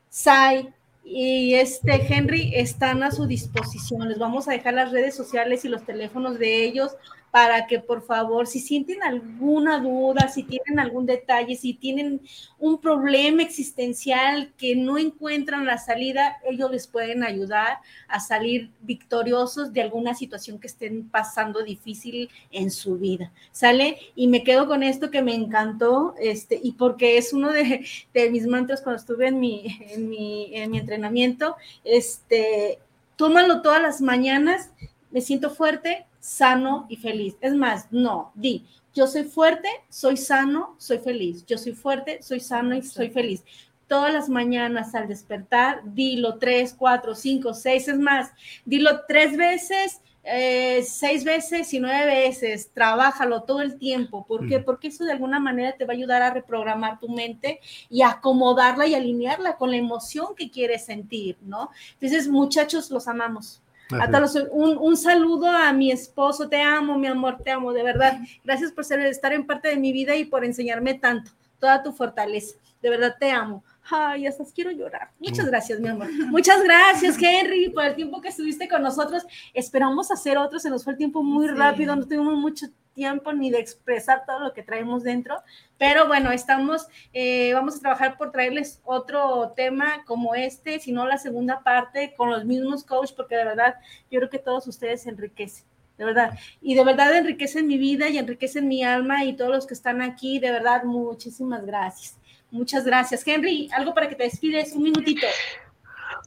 [0.10, 0.74] Sai
[1.04, 4.10] y este Henry están a su disposición.
[4.10, 6.92] Les vamos a dejar las redes sociales y los teléfonos de ellos
[7.32, 12.22] para que por favor, si sienten alguna duda, si tienen algún detalle, si tienen
[12.60, 17.80] un problema existencial que no encuentran la salida, ellos les pueden ayudar
[18.10, 23.32] a salir victoriosos de alguna situación que estén pasando difícil en su vida.
[23.54, 23.98] ¿Sale?
[24.14, 27.86] Y me quedo con esto que me encantó, este, y porque es uno de,
[28.30, 31.56] mis mantras cuando estuve en mi, en mi, en mi entrenamiento,
[31.86, 32.80] este,
[33.16, 34.72] tómalo todas las mañanas,
[35.12, 37.36] me siento fuerte, sano y feliz.
[37.42, 41.46] Es más, no, di, yo soy fuerte, soy sano, soy feliz.
[41.46, 43.44] Yo soy fuerte, soy sano y soy feliz.
[43.88, 48.32] Todas las mañanas al despertar, dilo tres, cuatro, cinco, seis, es más,
[48.64, 54.26] dilo tres veces, eh, seis veces y nueve veces, trabájalo todo el tiempo.
[54.26, 54.60] ¿Por qué?
[54.60, 54.64] Mm.
[54.64, 57.60] Porque eso de alguna manera te va a ayudar a reprogramar tu mente
[57.90, 61.70] y acomodarla y alinearla con la emoción que quieres sentir, ¿no?
[61.94, 63.62] Entonces, muchachos, los amamos.
[64.00, 67.74] A todos los- un, un saludo a mi esposo, te amo, mi amor, te amo,
[67.74, 68.20] de verdad.
[68.44, 71.92] Gracias por ser, estar en parte de mi vida y por enseñarme tanto, toda tu
[71.92, 72.56] fortaleza.
[72.82, 73.64] De verdad te amo.
[73.90, 75.10] Ay, hasta quiero llorar.
[75.20, 76.08] Muchas gracias, mi amor.
[76.28, 79.24] Muchas gracias, Henry, por el tiempo que estuviste con nosotros.
[79.54, 81.54] Esperamos hacer otro, se nos fue el tiempo muy Sí.
[81.56, 85.42] rápido, no tuvimos mucho tiempo ni de expresar todo lo que traemos dentro,
[85.78, 91.06] pero bueno, estamos, eh, vamos a trabajar por traerles otro tema como este, si no
[91.06, 93.76] la segunda parte con los mismos coach, porque de verdad
[94.10, 95.66] yo creo que todos ustedes enriquecen,
[95.98, 99.68] de verdad, y de verdad enriquecen mi vida y enriquecen mi alma y todos los
[99.68, 102.18] que están aquí, de verdad, muchísimas gracias.
[102.52, 103.26] Muchas gracias.
[103.26, 105.26] Henry, algo para que te despides, un minutito.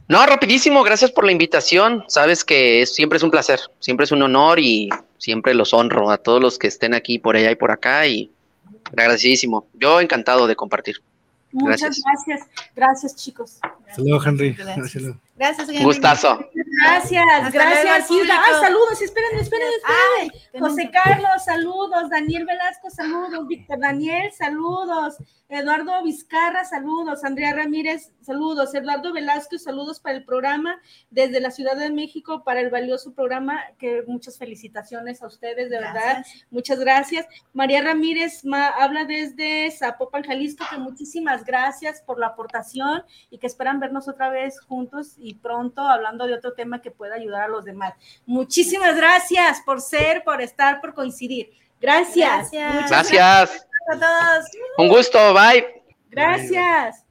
[0.09, 2.05] No, rapidísimo, gracias por la invitación.
[2.09, 6.11] Sabes que es- siempre es un placer, siempre es un honor y siempre los honro
[6.11, 8.31] a todos los que estén aquí, por allá y por acá y
[8.91, 9.67] agradecidísimo.
[9.75, 11.01] Yo encantado de compartir.
[11.53, 12.05] Muchas Gracias.
[12.05, 12.49] gracias.
[12.75, 13.59] Gracias, chicos.
[13.63, 14.53] Hasta luego, Henry.
[14.53, 15.15] Gracias.
[15.37, 15.83] Gracias, Henry.
[15.85, 16.49] Gustazo.
[16.81, 18.11] Gracias, Hasta gracias.
[18.11, 18.33] luego.
[18.33, 20.33] Ay, saludos, espérenme, espérenme, espérenme.
[20.55, 22.11] Ay, José Carlos, saludos.
[22.11, 23.47] Daniel Velasco, saludos.
[23.49, 25.17] Víctor Daniel, saludos.
[25.49, 27.23] Eduardo Vizcarra, saludos.
[27.25, 28.75] Andrea Ramírez, saludos.
[28.75, 30.81] Eduardo Velasco, saludos para el programa
[31.11, 33.61] desde la Ciudad de México para el valioso programa.
[33.79, 36.25] Que muchas felicitaciones a ustedes, de verdad.
[36.51, 37.27] Muchas gracias.
[37.53, 43.47] María Ramírez ma- habla desde Zapopan, Jalisco, que muchísimas gracias por la aportación y que
[43.47, 47.49] esperan vernos otra vez juntos y pronto hablando de otro tema que pueda ayudar a
[47.49, 47.95] los demás.
[48.27, 51.51] Muchísimas gracias por ser, por estar, por coincidir.
[51.81, 52.51] Gracias.
[52.51, 52.75] Gracias.
[52.75, 53.67] Muchas Gracias.
[53.93, 54.47] a todos.
[54.79, 55.83] Un gusto, bye.
[56.11, 57.04] Gracias.